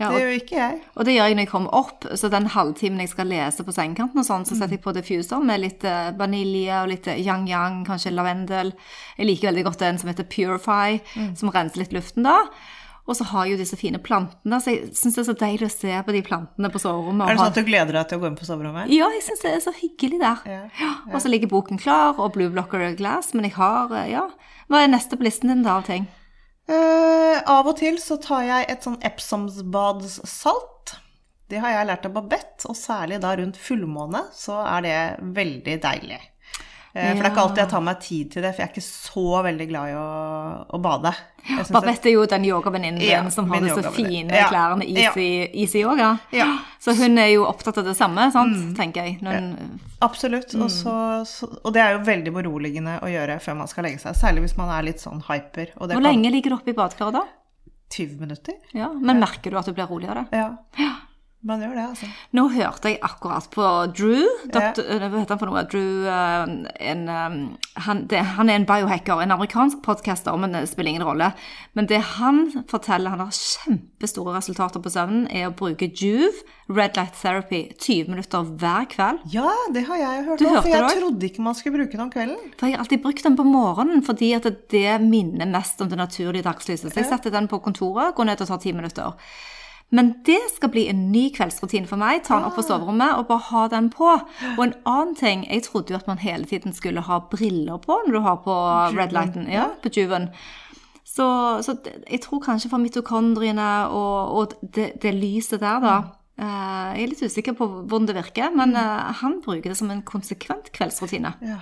Ja. 0.03 0.09
og, 0.11 0.17
Det 0.17 0.21
gjør 0.23 0.35
ikke 0.41 0.59
jeg. 0.59 0.77
Og 0.93 1.07
det 1.07 1.15
gjør 1.15 1.31
jeg 1.31 1.37
når 1.39 1.45
jeg 1.45 1.51
kommer 1.53 1.79
opp, 1.79 2.09
så 2.19 2.29
den 2.33 2.51
halvtimen 2.53 3.03
jeg 3.03 3.13
skal 3.13 3.31
lese 3.31 3.65
på 3.65 3.75
sengekanten 3.75 4.21
og 4.21 4.27
sånn, 4.27 4.45
så 4.49 4.59
setter 4.59 4.77
jeg 4.77 4.83
på 4.83 4.95
diffuser 4.95 5.43
med 5.43 5.63
litt 5.63 5.87
eh, 5.87 6.13
vanilje 6.19 6.83
og 6.83 6.93
litt 6.93 7.09
yang-yang, 7.15 7.81
kanskje 7.87 8.13
lavendel. 8.13 8.71
Jeg 9.17 9.29
liker 9.31 9.51
veldig 9.51 9.67
godt 9.71 9.83
den 9.87 9.99
som 10.01 10.11
heter 10.11 10.29
Purify, 10.29 11.01
som 11.39 11.51
renser 11.53 11.83
litt 11.83 11.95
luften 11.95 12.27
da. 12.27 12.39
Og 13.03 13.17
så 13.19 13.25
har 13.33 13.45
jeg 13.45 13.57
jo 13.57 13.59
disse 13.59 13.75
fine 13.75 13.99
plantene, 13.99 14.57
så 14.63 14.71
jeg 14.71 14.93
syns 14.95 15.17
det 15.17 15.21
er 15.25 15.27
så 15.27 15.35
deilig 15.35 15.67
å 15.67 15.73
se 15.73 15.97
på 16.07 16.13
de 16.15 16.21
plantene 16.23 16.69
på 16.71 16.79
soverommet. 16.79 17.27
Er 17.27 17.35
det 17.35 17.41
sånn 17.41 17.51
at 17.51 17.57
du 17.59 17.67
gleder 17.67 17.97
deg 17.97 18.07
til 18.07 18.19
å 18.19 18.23
gå 18.23 18.29
inn 18.29 18.37
på 18.39 18.47
soverommet? 18.47 18.93
Ja, 18.95 19.09
jeg 19.11 19.25
syns 19.25 19.43
det 19.43 19.51
er 19.51 19.63
så 19.65 19.73
hyggelig 19.75 20.21
der. 20.21 20.45
Ja, 20.79 20.91
Og 21.11 21.19
så 21.19 21.31
ligger 21.31 21.51
boken 21.51 21.81
klar, 21.81 22.15
og 22.15 22.31
Blue 22.37 22.47
Blocker 22.53 22.85
Glass, 22.95 23.33
men 23.35 23.49
jeg 23.49 23.57
har, 23.57 23.91
eh, 23.91 24.13
ja 24.15 24.29
Hva 24.71 24.85
er 24.85 24.93
neste 24.93 25.19
på 25.19 25.27
listen 25.27 25.51
din 25.51 25.65
da 25.67 25.81
av 25.81 25.83
ting? 25.89 26.07
Eh, 26.69 27.39
av 27.51 27.67
og 27.67 27.75
til 27.79 27.97
så 27.99 28.15
tar 28.23 28.45
jeg 28.47 28.67
et 28.71 28.85
sånn 28.85 29.01
Epsomsbadssalt. 29.03 30.95
Det 31.51 31.59
har 31.59 31.71
jeg 31.75 31.89
lært 31.89 32.05
av 32.07 32.13
Babette, 32.15 32.69
og 32.69 32.75
særlig 32.79 33.19
da 33.23 33.33
rundt 33.37 33.59
fullmåne 33.59 34.21
så 34.33 34.61
er 34.63 34.85
det 34.85 34.99
veldig 35.35 35.75
deilig. 35.83 36.21
Eh, 36.95 37.07
For 37.15 37.23
det 37.23 37.25
er 37.25 37.31
ikke 37.31 37.41
alltid 37.41 37.57
jeg 37.63 37.69
tar 37.71 37.81
meg 37.81 37.99
tid 38.05 38.27
til 38.35 38.43
det, 38.45 38.51
for 38.53 38.61
jeg 38.61 38.67
er 38.69 38.73
ikke 38.73 38.85
så 38.85 39.23
veldig 39.47 39.65
glad 39.71 39.89
i 39.89 39.93
å, 39.97 40.09
å 40.77 40.79
bade. 40.83 41.13
Babette 41.73 42.05
er 42.11 42.13
jo 42.13 42.25
den 42.29 42.45
yogavenninnen 42.45 42.99
din 43.01 43.09
Ja, 43.09 43.21
som 43.33 43.49
har 43.49 43.63
disse 43.65 43.91
fine 43.95 44.29
Ja. 44.29 44.45
klærne 44.51 44.85
Easy, 44.85 45.49
easy 45.63 45.81
Yoga. 45.81 46.11
Ja. 46.31 46.45
Så 46.79 46.93
hun 46.95 47.17
er 47.17 47.31
jo 47.33 47.47
opptatt 47.49 47.79
av 47.81 47.85
det 47.89 47.95
samme, 47.97 48.27
sant, 48.31 48.53
Mm. 48.55 48.75
tenker 48.77 49.03
jeg. 49.07 49.17
Hun, 49.25 49.79
Absolutt. 50.05 50.53
Og, 50.55 50.69
så, 50.69 51.25
så, 51.25 51.49
og 51.63 51.73
det 51.73 51.81
er 51.81 51.97
jo 51.97 52.03
veldig 52.05 52.31
beroligende 52.37 52.99
å 53.01 53.09
gjøre 53.09 53.39
før 53.41 53.57
man 53.57 53.67
skal 53.67 53.85
legge 53.89 53.99
seg. 53.99 54.13
Særlig 54.15 54.45
hvis 54.45 54.57
man 54.61 54.69
er 54.69 54.83
litt 54.83 55.01
sånn 55.01 55.23
hyper. 55.27 55.73
Hvor 55.75 55.89
kan 55.89 56.03
lenge 56.03 56.29
ligger 56.31 56.53
du 56.53 56.55
oppe 56.61 56.69
i 56.69 56.77
badekaret 56.77 57.13
da? 57.17 57.23
20 57.89 58.19
minutter. 58.21 58.53
Ja, 58.73 58.87
Men 58.93 59.19
merker 59.19 59.49
du 59.51 59.57
at 59.57 59.65
du 59.65 59.73
blir 59.73 59.87
roligere? 59.89 60.27
Ja. 60.31 60.51
Man 61.43 61.59
gjør 61.59 61.73
det, 61.75 61.83
altså. 61.91 62.07
Nå 62.37 62.45
hørte 62.53 62.91
jeg 62.93 62.99
akkurat 63.03 63.49
på 63.51 63.65
Drew. 63.91 64.29
Doktor, 64.47 64.85
eh, 64.87 65.01
Hva 65.03 65.19
heter 65.19 65.35
han 65.35 65.41
for 65.41 65.51
noe? 65.51 65.63
Drew 65.67 66.05
eh, 66.07 66.53
en, 66.87 67.01
eh, 67.11 67.35
han, 67.83 68.03
det, 68.07 68.21
han 68.37 68.51
er 68.51 68.61
en 68.61 68.67
biohacker, 68.69 69.19
en 69.19 69.33
amerikansk 69.35 69.81
podcaster, 69.83 70.37
men 70.39 70.55
det 70.55 70.61
spiller 70.71 70.93
ingen 70.93 71.03
rolle. 71.03 71.33
Men 71.75 71.89
det 71.91 71.99
han 72.13 72.45
forteller, 72.71 73.11
han 73.11 73.25
har 73.25 73.35
kjempestore 73.35 74.37
resultater 74.37 74.79
på 74.79 74.93
søvnen, 74.93 75.25
er 75.27 75.49
å 75.49 75.55
bruke 75.59 75.89
Juve, 75.91 76.45
Red 76.71 76.95
Light 76.95 77.19
Therapy, 77.19 77.65
20 77.75 78.13
minutter 78.13 78.47
hver 78.47 78.87
kveld. 78.93 79.25
Ja, 79.35 79.51
det 79.75 79.83
har 79.89 79.99
jeg 79.99 80.23
hørt 80.29 80.39
Du 80.39 80.47
om, 80.47 80.61
for 80.61 80.71
jeg 80.71 81.01
trodde 81.01 81.27
ikke 81.27 81.43
man 81.43 81.57
skulle 81.59 81.81
bruke 81.81 81.97
den 81.97 82.05
om 82.05 82.13
kvelden. 82.13 82.53
For 82.55 82.69
jeg 82.69 82.77
har 82.77 82.85
alltid 82.85 83.03
brukt 83.03 83.27
den 83.27 83.35
på 83.35 83.43
morgenen, 83.43 84.05
fordi 84.07 84.31
at 84.37 84.47
det 84.71 84.95
minner 85.03 85.51
mest 85.51 85.83
om 85.83 85.91
det 85.91 85.99
naturlige 85.99 86.47
dagslyset. 86.47 86.87
Så 86.87 87.03
jeg 87.03 87.11
setter 87.11 87.35
den 87.35 87.51
på 87.51 87.59
kontoret, 87.67 88.15
går 88.15 88.31
ned 88.31 88.45
og 88.45 88.53
tar 88.53 88.63
ti 88.63 88.71
minutter. 88.71 89.19
Men 89.93 90.09
det 90.25 90.39
skal 90.55 90.71
bli 90.73 90.87
en 90.89 91.05
ny 91.13 91.27
kveldsrutine 91.35 91.89
for 91.89 92.01
meg. 92.01 92.23
Ta 92.25 92.39
den 92.39 92.47
opp 92.47 92.57
på 92.57 92.65
soverommet 92.65 93.13
og 93.19 93.27
bare 93.29 93.47
ha 93.51 93.67
den 93.75 93.91
på. 93.93 94.09
Og 94.55 94.63
en 94.65 94.75
annen 94.89 95.13
ting, 95.19 95.45
jeg 95.45 95.67
trodde 95.67 95.93
jo 95.93 95.99
at 95.99 96.09
man 96.09 96.21
hele 96.23 96.49
tiden 96.49 96.73
skulle 96.73 97.03
ha 97.05 97.19
briller 97.29 97.77
på 97.83 97.99
når 98.07 98.17
du 98.17 98.21
har 98.25 98.41
på 98.45 98.57
red 98.97 99.13
lighten. 99.13 99.45
Ja, 99.53 99.69
på 99.83 99.93
Juven. 99.93 100.31
Så, 101.13 101.27
så 101.61 101.75
jeg 102.09 102.23
tror 102.23 102.41
kanskje 102.41 102.71
for 102.71 102.81
mitokondriene 102.81 103.69
og, 103.93 104.31
og 104.33 104.55
det, 104.65 104.95
det 105.03 105.11
lyset 105.13 105.61
der, 105.61 105.83
da 105.83 105.97
eh, 106.41 106.87
Jeg 106.97 107.03
er 107.03 107.11
litt 107.11 107.21
usikker 107.21 107.53
på 107.59 107.67
hvordan 107.69 108.07
det 108.09 108.15
virker, 108.17 108.49
men 108.57 108.73
eh, 108.79 109.11
han 109.21 109.37
bruker 109.45 109.69
det 109.69 109.77
som 109.77 109.91
en 109.93 110.01
konsekvent 110.07 110.71
kveldsrutine. 110.73 111.35
Ja. 111.45 111.59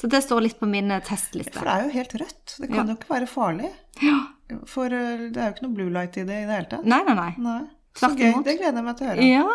Så 0.00 0.08
det 0.10 0.22
står 0.24 0.40
litt 0.48 0.58
på 0.60 0.66
min 0.66 0.90
eh, 0.90 1.02
testliste. 1.06 1.54
For 1.58 1.68
det 1.68 1.74
er 1.74 1.84
jo 1.86 1.92
helt 1.94 2.14
rødt. 2.24 2.56
Det 2.60 2.70
kan 2.72 2.88
jo 2.90 2.96
ikke 2.98 3.12
være 3.14 3.28
farlig. 3.30 3.70
Ja. 4.02 4.16
For 4.68 4.90
eh, 4.92 5.28
det 5.34 5.38
er 5.40 5.52
jo 5.52 5.56
ikke 5.56 5.66
noe 5.68 5.76
blue 5.78 5.92
light 5.94 6.18
i 6.18 6.24
det 6.26 6.40
i 6.42 6.48
det 6.48 6.56
hele 6.58 6.70
tatt. 6.72 6.88
Nei, 6.90 7.02
nei, 7.06 7.14
nei. 7.20 7.30
Nei. 7.44 7.60
Så 7.94 8.10
gøy. 8.18 8.32
imot. 8.32 8.44
Det 8.48 8.56
gleder 8.58 8.80
jeg 8.82 8.88
meg 8.88 8.98
til 8.98 9.06
å 9.06 9.12
høre. 9.12 9.28
Ja. 9.30 9.54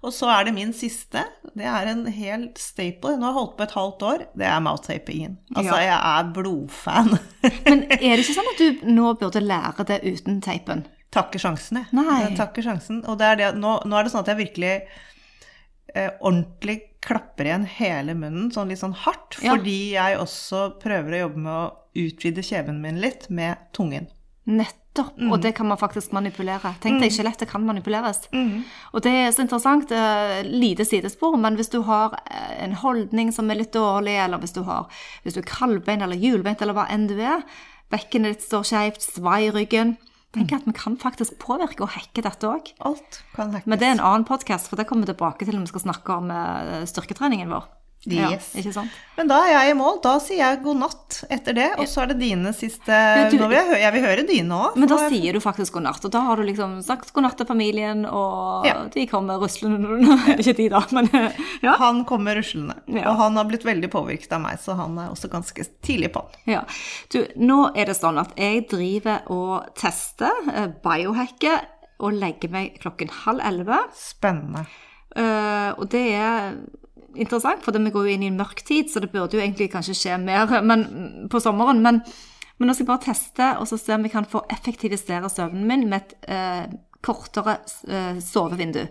Og 0.00 0.14
så 0.16 0.30
er 0.32 0.46
det 0.48 0.54
min 0.56 0.70
siste. 0.74 1.22
Det 1.54 1.66
er 1.68 1.90
en 1.92 2.06
hel 2.10 2.46
staple. 2.58 3.12
Nå 3.20 3.26
har 3.28 3.34
jeg 3.34 3.38
holdt 3.38 3.56
på 3.58 3.66
et 3.66 3.74
halvt 3.76 4.04
år. 4.10 4.22
Det 4.42 4.46
er 4.48 4.62
mouth-tapingen. 4.64 5.36
Altså, 5.54 5.76
Ja. 5.76 5.82
jeg 5.84 5.98
er 6.00 6.30
blodfan. 6.38 7.10
Men 7.68 7.84
er 7.92 8.16
det 8.16 8.24
ikke 8.24 8.38
sånn 8.40 8.50
at 8.54 8.62
du 8.64 8.88
nå 8.96 9.12
burde 9.20 9.42
lære 9.44 9.86
det 9.92 10.00
uten 10.08 10.40
teipen? 10.44 10.86
takker 11.10 11.42
sjansen, 11.42 11.80
jeg. 11.80 11.88
Nei. 11.98 12.20
Jeg 12.22 12.36
takker 12.38 12.62
sjansen. 12.62 13.00
Og 13.10 13.16
det 13.18 13.26
er 13.26 13.38
det, 13.40 13.46
nå, 13.58 13.72
nå 13.82 13.96
er 13.98 14.06
det 14.06 14.12
sånn 14.12 14.22
at 14.22 14.28
jeg 14.30 14.38
virkelig 14.44 14.74
eh, 15.94 16.10
ordentlig 16.20 16.80
klapper 17.00 17.48
igjen 17.48 17.66
hele 17.78 18.14
munnen, 18.14 18.50
sånn 18.52 18.68
litt 18.70 18.82
sånn 18.82 18.96
hardt. 19.06 19.38
Ja. 19.40 19.54
Fordi 19.56 19.94
jeg 19.94 20.18
også 20.20 20.66
prøver 20.82 21.16
å 21.16 21.22
jobbe 21.24 21.44
med 21.46 21.52
å 21.54 21.68
utvide 22.00 22.44
kjeven 22.44 22.80
min 22.82 23.00
litt 23.02 23.28
med 23.32 23.56
tungen. 23.76 24.10
Nettopp. 24.50 25.16
Mm. 25.20 25.30
Og 25.32 25.40
det 25.44 25.52
kan 25.54 25.68
man 25.70 25.78
faktisk 25.78 26.12
manipulere. 26.12 26.74
Tenk 26.82 27.00
deg, 27.02 27.12
skjelettet 27.14 27.48
kan 27.50 27.62
manipuleres. 27.64 28.24
Og 28.92 29.02
det 29.04 29.12
er 29.14 29.32
så 29.32 29.44
interessant. 29.44 29.92
eh, 29.94 30.42
Lite 30.44 30.84
sidespor, 30.84 31.36
men 31.38 31.56
hvis 31.56 31.70
du 31.70 31.80
har 31.86 32.18
eh, 32.26 32.64
en 32.64 32.74
holdning 32.74 33.32
som 33.32 33.50
er 33.50 33.62
litt 33.62 33.72
dårlig, 33.72 34.16
eller 34.24 34.42
hvis 34.42 34.56
du, 34.56 34.62
har, 34.66 34.90
hvis 35.22 35.38
du 35.38 35.40
er 35.44 35.50
kaldbeint 35.50 36.02
eller 36.02 36.18
hjulbeint 36.18 36.62
eller 36.62 36.74
hva 36.74 36.88
enn 36.90 37.06
du 37.06 37.16
er, 37.20 37.44
bekkenet 37.90 38.36
ditt 38.36 38.46
står 38.46 38.66
skjevt, 38.66 39.02
svai 39.02 39.50
ryggen 39.54 39.96
Tenk 40.30 40.52
at 40.54 40.66
vi 40.66 40.72
kan 40.76 40.94
faktisk 41.00 41.40
påvirke 41.42 41.82
og 41.82 41.90
hacke 41.96 42.22
dette 42.22 42.46
òg. 42.46 42.70
Men 43.66 43.80
det 43.80 43.88
er 43.88 43.96
en 43.96 44.04
annen 44.12 44.26
podkast, 44.28 44.70
for 44.70 44.78
det 44.78 44.86
kommer 44.86 45.08
vi 45.08 45.10
tilbake 45.10 45.46
til 45.46 45.56
når 45.56 45.66
vi 45.66 45.72
skal 45.72 45.86
snakke 45.88 46.18
om 46.20 46.30
eh, 46.30 46.84
styrketreningen 46.86 47.50
vår. 47.50 47.66
Yes. 48.08 48.54
Ja? 48.56 48.82
Men 49.18 49.28
da 49.28 49.36
er 49.44 49.50
jeg 49.52 49.72
i 49.74 49.76
mål. 49.76 49.98
Da 50.00 50.14
sier 50.24 50.38
jeg 50.40 50.60
god 50.64 50.78
natt 50.80 51.18
etter 51.28 51.52
det, 51.52 51.66
og 51.76 51.84
så 51.90 52.00
er 52.02 52.06
det 52.14 52.18
dine 52.22 52.52
siste 52.56 52.96
du- 53.28 53.36
Nå 53.36 53.48
vil 53.50 53.58
jeg, 53.58 53.80
jeg 53.82 53.92
vil 53.92 54.04
høre 54.06 54.24
dine 54.26 54.56
òg. 54.56 54.76
Men 54.80 54.88
da 54.88 54.96
sier 55.10 55.32
du 55.36 55.40
faktisk 55.44 55.74
god 55.76 55.82
natt, 55.84 56.04
og 56.08 56.10
da 56.14 56.20
har 56.24 56.36
du 56.40 56.42
liksom 56.48 56.78
sagt 56.82 57.12
god 57.12 57.26
natt 57.26 57.36
til 57.36 57.46
familien, 57.50 58.06
og 58.08 58.64
Ja. 58.64 58.86
de 58.88 59.06
kommer 59.06 59.36
ruslende 59.38 60.00
Ikke 60.40 60.56
de, 60.56 60.68
da, 60.72 60.80
men 60.96 61.10
ja. 61.66 61.76
Han 61.76 62.04
kommer 62.08 62.36
ruslende. 62.40 62.78
Ja. 62.88 63.10
Og 63.10 63.16
han 63.20 63.36
har 63.36 63.44
blitt 63.44 63.64
veldig 63.68 63.90
påvirket 63.92 64.32
av 64.32 64.40
meg, 64.40 64.56
så 64.64 64.76
han 64.80 64.96
er 64.98 65.10
også 65.12 65.28
ganske 65.28 65.66
tidlig 65.84 66.12
på. 66.12 66.24
ja. 66.46 66.64
Du, 67.12 67.26
nå 67.36 67.70
er 67.76 67.84
det 67.92 67.96
sånn 68.00 68.18
at 68.18 68.32
jeg 68.38 68.64
driver 68.70 69.20
og 69.28 69.74
tester, 69.76 70.30
biohacket 70.46 70.80
biohacker, 70.82 71.60
og 72.00 72.14
legger 72.16 72.48
meg 72.50 72.78
klokken 72.80 73.10
halv 73.26 73.40
elleve. 73.44 73.76
Spennende. 73.94 74.64
Uh, 75.16 75.74
og 75.76 75.88
det 75.90 76.14
er 76.14 76.54
interessant, 77.14 77.64
for 77.64 77.76
vi 77.76 77.92
går 77.94 78.08
jo 78.08 78.16
inn 78.16 78.26
i 78.26 78.30
en 78.30 78.38
mørk 78.40 78.62
tid, 78.66 78.90
så 78.90 79.02
det 79.02 79.12
burde 79.12 79.38
jo 79.38 79.42
egentlig 79.42 79.70
kanskje 79.72 79.96
skje 79.98 80.20
mer 80.22 80.50
men, 80.70 80.84
på 81.32 81.40
sommeren. 81.42 81.82
Men, 81.84 82.02
men 82.58 82.70
nå 82.70 82.76
skal 82.76 82.86
jeg 82.86 82.92
bare 82.92 83.06
teste, 83.08 83.50
og 83.58 83.66
så 83.70 83.80
se 83.80 83.96
om 83.96 84.06
vi 84.06 84.12
kan 84.12 84.28
få 84.28 84.44
effektivisere 84.52 85.32
søvnen 85.32 85.66
min 85.68 85.88
med 85.90 86.04
et 86.04 86.30
eh, 86.30 86.78
kortere 87.04 87.60
eh, 87.88 88.22
sovevindu. 88.24 88.86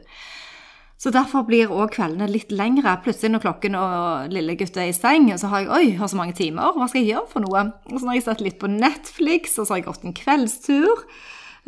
Så 0.99 1.13
derfor 1.15 1.45
blir 1.47 1.71
òg 1.71 1.93
kveldene 1.95 2.27
litt 2.27 2.49
lengre. 2.51 2.97
Plutselig 3.05 3.31
når 3.31 3.43
klokken 3.45 3.77
og 3.79 4.33
lille 4.35 4.57
gutt 4.59 4.75
er 4.75 4.89
i 4.89 4.95
seng, 4.95 5.29
så 5.39 5.47
har 5.47 5.63
jeg 5.63 5.71
oi, 5.71 5.85
har 5.95 6.11
så 6.11 6.19
mange 6.19 6.35
timer, 6.35 6.73
hva 6.75 6.89
skal 6.91 7.05
jeg 7.05 7.13
gjøre 7.13 7.29
for 7.31 7.45
noe? 7.45 7.61
Og 7.87 8.01
så 8.01 8.09
har 8.09 8.17
jeg 8.17 8.25
sett 8.25 8.43
litt 8.43 8.59
på 8.59 8.71
Netflix, 8.73 9.55
og 9.55 9.69
så 9.69 9.77
har 9.77 9.79
jeg 9.79 9.87
gått 9.87 10.03
en 10.09 10.17
kveldstur. 10.17 11.05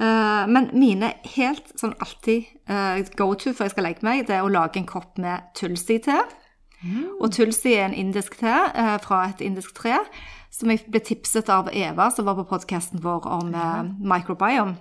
Eh, 0.01 0.43
men 0.51 0.67
mine 0.75 1.13
helt 1.35 1.71
sånn 1.79 1.95
alltid 2.03 2.47
eh, 2.71 3.01
go 3.15 3.31
to 3.39 3.53
før 3.55 3.69
jeg 3.69 3.75
skal 3.75 3.87
legge 3.87 4.07
meg, 4.07 4.25
det 4.27 4.35
er 4.35 4.43
å 4.43 4.51
lage 4.51 4.81
en 4.81 4.89
kopp 4.89 5.19
med 5.21 5.47
tulsi-te. 5.55 6.19
Og 7.21 7.31
tulsi 7.31 7.75
er 7.75 7.85
en 7.85 7.97
indisk 7.97 8.39
te 8.41 8.51
eh, 8.51 8.95
fra 9.03 9.25
et 9.29 9.41
indisk 9.45 9.75
tre, 9.77 9.99
som 10.51 10.71
jeg 10.71 10.83
ble 10.89 11.01
tipset 11.05 11.49
av 11.53 11.69
Eva, 11.73 12.09
som 12.11 12.25
var 12.25 12.39
på 12.39 12.47
podkasten 12.49 13.03
vår 13.03 13.27
om 13.29 13.53
eh, 13.53 13.83
microbiome. 14.01 14.79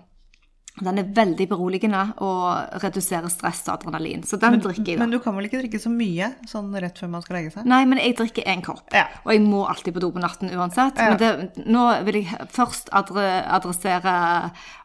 Den 0.81 0.99
er 1.03 1.09
veldig 1.17 1.47
beroligende 1.51 2.01
og 2.25 2.81
reduserer 2.83 3.29
stress 3.33 3.63
og 3.69 3.75
adrenalin. 3.79 4.23
Så 4.27 4.39
den 4.41 4.59
drikker 4.63 4.87
jeg 4.95 4.99
da. 4.99 5.05
Men 5.05 5.11
du 5.15 5.19
kan 5.23 5.37
vel 5.37 5.47
ikke 5.49 5.61
drikke 5.61 5.81
så 5.83 5.91
mye 5.93 6.31
sånn 6.49 6.71
rett 6.81 6.99
før 6.99 7.11
man 7.13 7.23
skal 7.25 7.37
legge 7.39 7.53
seg? 7.55 7.67
Nei, 7.69 7.83
men 7.91 8.01
jeg 8.01 8.17
drikker 8.19 8.49
én 8.49 8.63
kopp. 8.65 8.83
Ja. 8.97 9.05
Og 9.25 9.33
jeg 9.35 9.43
må 9.45 9.65
alltid 9.69 9.95
på 9.97 10.03
do 10.05 10.11
på 10.15 10.23
natten 10.25 10.51
uansett. 10.57 10.97
Ja. 10.99 11.11
Men 11.13 11.21
det, 11.21 11.67
nå 11.69 11.85
vil 12.09 12.21
jeg 12.23 12.49
først 12.57 12.89
adre, 12.97 13.27
adressere 13.59 14.17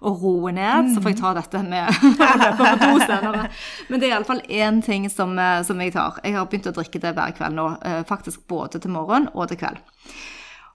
og 0.06 0.22
roe 0.24 0.52
ned, 0.56 0.92
så 0.94 1.02
får 1.04 1.14
jeg 1.16 1.22
ta 1.22 1.34
dette 1.40 1.64
med 1.64 1.90
å 2.30 2.32
løpe 2.44 2.60
på 2.60 2.76
do 2.84 2.94
senere. 3.06 3.48
Men 3.90 4.00
det 4.04 4.10
er 4.10 4.16
iallfall 4.18 4.44
én 4.52 4.82
ting 4.86 5.10
som, 5.10 5.38
eh, 5.40 5.62
som 5.68 5.80
jeg 5.82 5.96
tar. 5.96 6.20
Jeg 6.24 6.36
har 6.38 6.46
begynt 6.52 6.68
å 6.72 6.76
drikke 6.76 7.02
det 7.04 7.16
hver 7.18 7.36
kveld 7.38 7.56
nå. 7.58 7.70
eh, 7.86 8.02
Faktisk 8.06 8.44
både 8.52 8.80
til 8.84 8.92
morgen 8.94 9.30
og 9.34 9.48
til 9.50 9.58
kveld. 9.64 9.80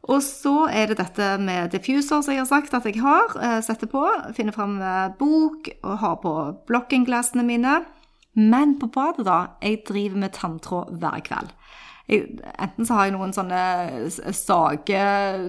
Og 0.09 0.23
så 0.25 0.65
er 0.73 0.91
det 0.91 0.99
dette 1.01 1.27
med 1.43 1.75
diffuser 1.75 2.23
som 2.25 2.33
jeg 2.33 2.41
har 2.41 2.49
sagt 2.49 2.75
at 2.75 2.87
jeg 2.89 3.03
har. 3.03 3.35
eh, 3.37 3.61
Setter 3.61 3.91
på, 3.91 4.01
finner 4.37 4.57
fram 4.57 4.79
eh, 4.81 5.13
bok 5.19 5.69
og 5.83 5.99
har 6.01 6.17
på 6.23 6.35
blokkinglassene 6.71 7.45
mine. 7.45 7.83
Men 8.35 8.79
på 8.79 8.89
badet, 8.95 9.27
da, 9.27 9.57
jeg 9.63 9.83
driver 9.89 10.23
med 10.23 10.33
tanntråd 10.33 10.95
hver 11.03 11.21
kveld. 11.27 11.51
Jeg, 12.11 12.39
enten 12.59 12.87
så 12.87 12.97
har 12.97 13.07
jeg 13.07 13.15
noen 13.15 13.35
sånne 13.35 13.61
sage 14.35 15.03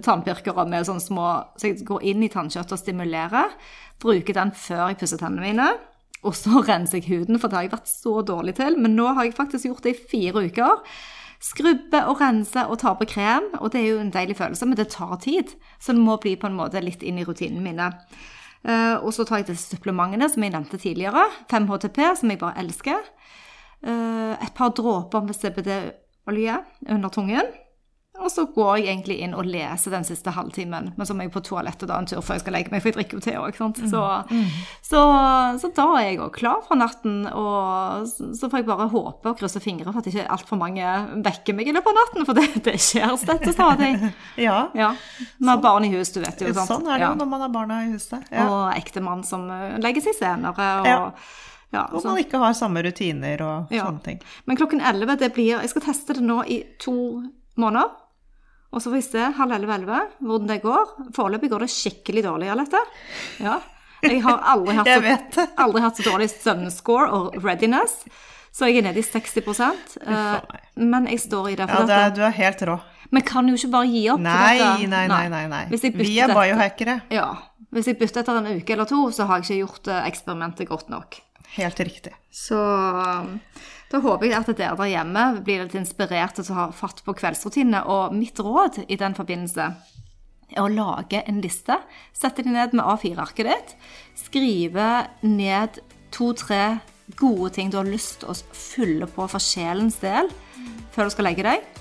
tannpirkere 0.05 0.67
med 0.69 0.85
sånne 0.85 1.01
små 1.01 1.29
Så 1.57 1.71
jeg 1.71 1.85
går 1.87 2.03
inn 2.11 2.21
i 2.21 2.29
tannkjøttet 2.29 2.75
og 2.75 2.81
stimulerer. 2.81 3.55
Bruker 4.01 4.37
den 4.37 4.51
før 4.53 4.91
jeg 4.91 4.99
pusser 5.01 5.21
tennene 5.21 5.47
mine. 5.47 5.69
Og 6.27 6.35
så 6.37 6.61
renser 6.69 6.99
jeg 6.99 7.07
huden, 7.09 7.39
for 7.39 7.47
det 7.49 7.57
har 7.57 7.65
jeg 7.69 7.75
vært 7.77 7.89
så 7.89 8.19
dårlig 8.27 8.57
til. 8.59 8.77
Men 8.81 8.97
nå 8.99 9.07
har 9.15 9.25
jeg 9.25 9.37
faktisk 9.37 9.71
gjort 9.71 9.87
det 9.87 9.95
i 9.95 10.05
fire 10.11 10.45
uker. 10.51 10.85
Skrubbe 11.41 12.03
og 12.05 12.19
rense 12.21 12.67
og 12.69 12.77
ta 12.83 12.93
på 12.97 13.07
krem, 13.09 13.47
og 13.57 13.71
det 13.73 13.81
er 13.81 13.87
jo 13.87 14.01
en 14.03 14.13
deilig 14.13 14.37
følelse, 14.37 14.67
men 14.69 14.77
det 14.77 14.91
tar 14.93 15.15
tid. 15.23 15.55
Så 15.81 15.95
det 15.95 16.03
må 16.03 16.19
bli 16.21 16.35
på 16.37 16.49
en 16.49 16.57
måte 16.57 16.83
litt 16.83 17.01
inn 17.01 17.17
i 17.17 17.25
rutinene 17.25 17.63
mine. 17.65 17.87
Uh, 18.61 19.01
og 19.01 19.09
så 19.15 19.25
tar 19.25 19.41
jeg 19.41 19.47
disse 19.49 19.73
supplementene 19.73 20.27
som 20.29 20.45
jeg 20.45 20.53
nevnte 20.53 20.77
tidligere. 20.77 21.25
5-HTP, 21.49 21.97
som 22.19 22.29
jeg 22.29 22.41
bare 22.43 22.61
elsker. 22.61 23.09
Uh, 23.81 24.37
et 24.37 24.53
par 24.53 24.69
dråper 24.77 25.25
med 25.25 25.39
CBD-olje 25.39 26.59
under 26.85 27.09
tungen. 27.09 27.49
Og 28.19 28.27
så 28.29 28.43
går 28.53 28.77
jeg 28.81 28.87
egentlig 28.91 29.15
inn 29.23 29.31
og 29.33 29.45
leser 29.47 29.93
den 29.95 30.03
siste 30.03 30.29
halvtimen. 30.35 30.91
Men 30.97 31.07
så 31.07 31.13
må 31.15 31.23
jeg 31.23 31.31
på 31.31 31.41
toalettet 31.47 31.87
da 31.89 31.95
en 31.97 32.05
tur 32.05 32.19
før 32.21 32.35
jeg 32.35 32.41
skal 32.43 32.53
legge 32.53 32.69
meg, 32.73 32.81
for 32.83 32.91
jeg 32.91 32.97
drikker 32.97 33.17
jo 33.17 33.23
te 33.23 33.35
òg. 33.39 33.55
Så, 33.89 34.01
så, 34.85 35.01
så 35.61 35.69
da 35.77 35.85
er 35.97 36.03
jeg 36.09 36.19
òg 36.21 36.33
klar 36.35 36.59
for 36.67 36.75
natten. 36.77 37.23
Og 37.31 38.05
så 38.11 38.49
får 38.51 38.61
jeg 38.61 38.67
bare 38.67 38.89
håpe 38.91 39.31
og 39.31 39.39
krysse 39.39 39.61
fingre 39.63 39.87
for 39.93 40.03
at 40.03 40.09
ikke 40.11 40.27
altfor 40.35 40.59
mange 40.59 40.91
vekker 41.25 41.55
meg 41.57 41.71
i 41.71 41.73
løpet 41.75 41.87
av 41.93 41.97
natten, 42.01 42.27
for 42.27 42.37
det, 42.37 42.45
det 42.67 42.75
skjer 42.83 43.15
støtt 43.21 43.47
og 43.47 43.55
stadig. 43.57 43.91
Ja. 44.47 44.59
Ja. 44.77 44.91
Har 45.47 45.63
barn 45.63 45.85
i 45.87 45.91
hus, 45.95 46.11
du 46.13 46.19
vet 46.23 46.39
jo. 46.43 46.51
sant? 46.53 46.67
Sånn 46.69 46.87
er 46.91 46.97
det 46.99 47.05
Ja. 47.07 47.11
jo 47.13 47.19
når 47.23 47.29
man 47.31 47.41
har 47.47 47.49
barna 47.53 47.79
i 47.87 47.91
huset. 47.95 48.27
Ja. 48.31 48.45
Og 48.51 48.75
ektemann 48.75 49.23
som 49.27 49.47
eh, 49.53 49.77
legger 49.81 50.03
seg 50.09 50.17
senere. 50.19 50.69
Og, 50.81 50.87
Ja. 50.91 51.11
ja, 51.73 51.87
Og 51.95 52.03
man 52.05 52.19
ikke 52.21 52.39
har 52.43 52.53
samme 52.57 52.83
rutiner 52.85 53.41
og 53.47 53.71
Ja. 53.73 53.85
sånne 53.87 54.03
ting. 54.03 54.19
Men 54.45 54.57
klokken 54.59 54.81
11, 54.83 55.15
det 55.17 55.31
blir 55.33 55.61
Jeg 55.61 55.69
skal 55.73 55.81
teste 55.89 56.13
det 56.19 56.23
nå 56.27 56.41
i 56.47 56.63
to 56.79 57.23
måneder. 57.59 57.97
Og 58.71 58.79
så 58.79 58.87
får 58.87 58.95
vi 58.95 59.03
se 59.03 59.27
halv 59.35 59.55
elleve-elleve 59.57 59.99
hvordan 60.23 60.47
det 60.47 60.61
går. 60.63 60.91
Foreløpig 61.15 61.51
går 61.51 61.65
det 61.65 61.73
skikkelig 61.73 62.23
dårlig, 62.23 62.51
Alette. 62.53 62.79
Ja. 63.43 63.59
Jeg 64.01 64.21
har 64.25 64.39
aldri 64.53 64.77
hatt, 64.79 64.91
så, 65.35 65.47
aldri 65.65 65.83
hatt 65.83 65.99
så 65.99 66.05
dårlig 66.07 66.29
søvnscore 66.31 67.09
og 67.17 67.41
readiness. 67.43 67.99
Så 68.51 68.67
jeg 68.67 68.81
er 68.81 68.87
nede 68.89 68.99
i 68.99 69.05
60 69.05 69.37
eh, 69.39 70.55
Men 70.75 71.07
jeg 71.07 71.21
står 71.23 71.51
i 71.51 71.55
det. 71.55 71.67
Ja, 71.67 71.75
For 71.75 71.87
det 71.87 71.99
er, 71.99 72.09
du 72.15 72.23
er 72.27 72.33
helt 72.35 72.63
rå. 72.67 72.79
vi 73.11 73.21
kan 73.27 73.47
jo 73.47 73.55
ikke 73.55 73.71
bare 73.75 73.87
gi 73.91 74.01
opp. 74.11 74.23
Nei, 74.23 74.87
nei, 74.87 75.05
nei, 75.07 75.27
nei. 75.31 75.45
nei. 75.51 75.63
Vi 75.71 76.19
er 76.19 76.33
biohackere. 76.35 77.01
Ja. 77.11 77.29
Hvis 77.71 77.87
jeg 77.87 77.99
bytter 77.99 78.23
etter 78.23 78.39
en 78.39 78.49
uke 78.59 78.75
eller 78.75 78.87
to, 78.87 79.05
så 79.15 79.27
har 79.29 79.39
jeg 79.39 79.47
ikke 79.47 79.59
gjort 79.61 79.91
eh, 79.91 80.07
eksperimentet 80.11 80.67
godt 80.67 80.91
nok. 80.91 81.21
Helt 81.55 81.79
riktig. 81.79 82.11
Så 82.31 82.59
um, 82.59 83.37
da 83.91 83.99
håper 83.99 84.29
jeg 84.29 84.37
at 84.37 84.51
dere 84.55 84.77
der 84.79 84.91
hjemme 84.93 85.23
blir 85.43 85.65
litt 85.65 85.75
inspirerte 85.75 86.45
til 86.45 86.53
å 86.55 86.59
ha 86.61 86.67
fatt 86.75 87.01
på 87.03 87.15
kveldsrutinene. 87.17 87.83
Og 87.91 88.15
mitt 88.15 88.39
råd 88.39 88.85
i 88.87 88.97
den 88.99 89.17
forbindelse 89.17 89.67
er 90.51 90.63
å 90.63 90.71
lage 90.71 91.23
en 91.27 91.41
liste. 91.43 91.75
Sette 92.15 92.45
deg 92.45 92.53
ned 92.55 92.77
med 92.77 92.87
A4-arket 92.87 93.51
ditt. 93.51 93.75
Skrive 94.19 94.87
ned 95.25 95.81
to-tre 96.15 96.79
gode 97.19 97.51
ting 97.57 97.71
du 97.71 97.81
har 97.81 97.89
lyst 97.89 98.21
til 98.21 98.31
å 98.31 98.37
fylle 98.55 99.09
på 99.11 99.27
for 99.27 99.43
sjelens 99.43 99.99
del 99.99 100.31
før 100.95 101.07
du 101.07 101.15
skal 101.15 101.27
legge 101.27 101.47
deg. 101.47 101.80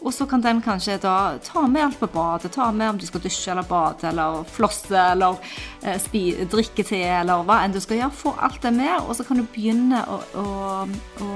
Og 0.00 0.14
så 0.14 0.26
kan 0.26 0.40
den 0.40 0.60
kanskje 0.62 0.98
da 1.02 1.38
ta 1.42 1.64
med 1.66 1.84
alt 1.84 2.00
på 2.00 2.06
badet. 2.12 2.52
Ta 2.54 2.70
med 2.72 2.90
om 2.90 2.98
du 2.98 3.06
skal 3.06 3.22
dusje 3.24 3.50
eller 3.52 3.66
bade 3.66 4.08
eller 4.08 4.44
flosse 4.44 4.98
eller 4.98 5.36
eh, 5.82 5.98
spi, 6.00 6.22
drikke 6.50 6.84
te 6.86 7.02
eller 7.02 7.42
hva 7.46 7.60
enn 7.64 7.74
du 7.74 7.80
skal 7.82 8.02
gjøre. 8.02 8.14
Få 8.14 8.34
alt 8.38 8.62
det 8.62 8.74
med, 8.78 8.94
og 9.00 9.16
så 9.18 9.26
kan 9.26 9.40
du 9.40 9.46
begynne 9.50 10.04
å, 10.06 10.20
å, 10.38 10.46
å 11.24 11.28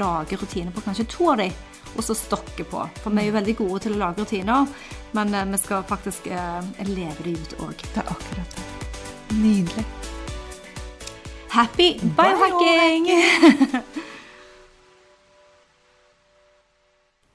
lage 0.00 0.40
rutiner 0.40 0.74
på 0.74 0.84
kanskje 0.86 1.06
to 1.12 1.30
av 1.30 1.38
de, 1.42 1.50
og 1.94 2.02
så 2.06 2.18
stokke 2.18 2.66
på. 2.66 2.82
For 3.04 3.14
vi 3.14 3.22
er 3.22 3.30
jo 3.30 3.38
veldig 3.38 3.56
gode 3.62 3.86
til 3.86 3.94
å 3.94 4.02
lage 4.02 4.26
rutiner, 4.26 4.68
men 5.14 5.34
eh, 5.34 5.48
vi 5.54 5.62
skal 5.62 5.86
faktisk 5.86 6.30
eh, 6.34 6.60
leve 6.90 7.28
det 7.28 7.38
ut 7.38 7.58
òg. 7.62 7.74
Det 7.86 8.02
er 8.02 8.14
akkurat 8.18 8.58
det. 8.58 8.68
Nydelig. 9.38 9.86
Happy 11.50 11.92
biohacking! 12.16 13.10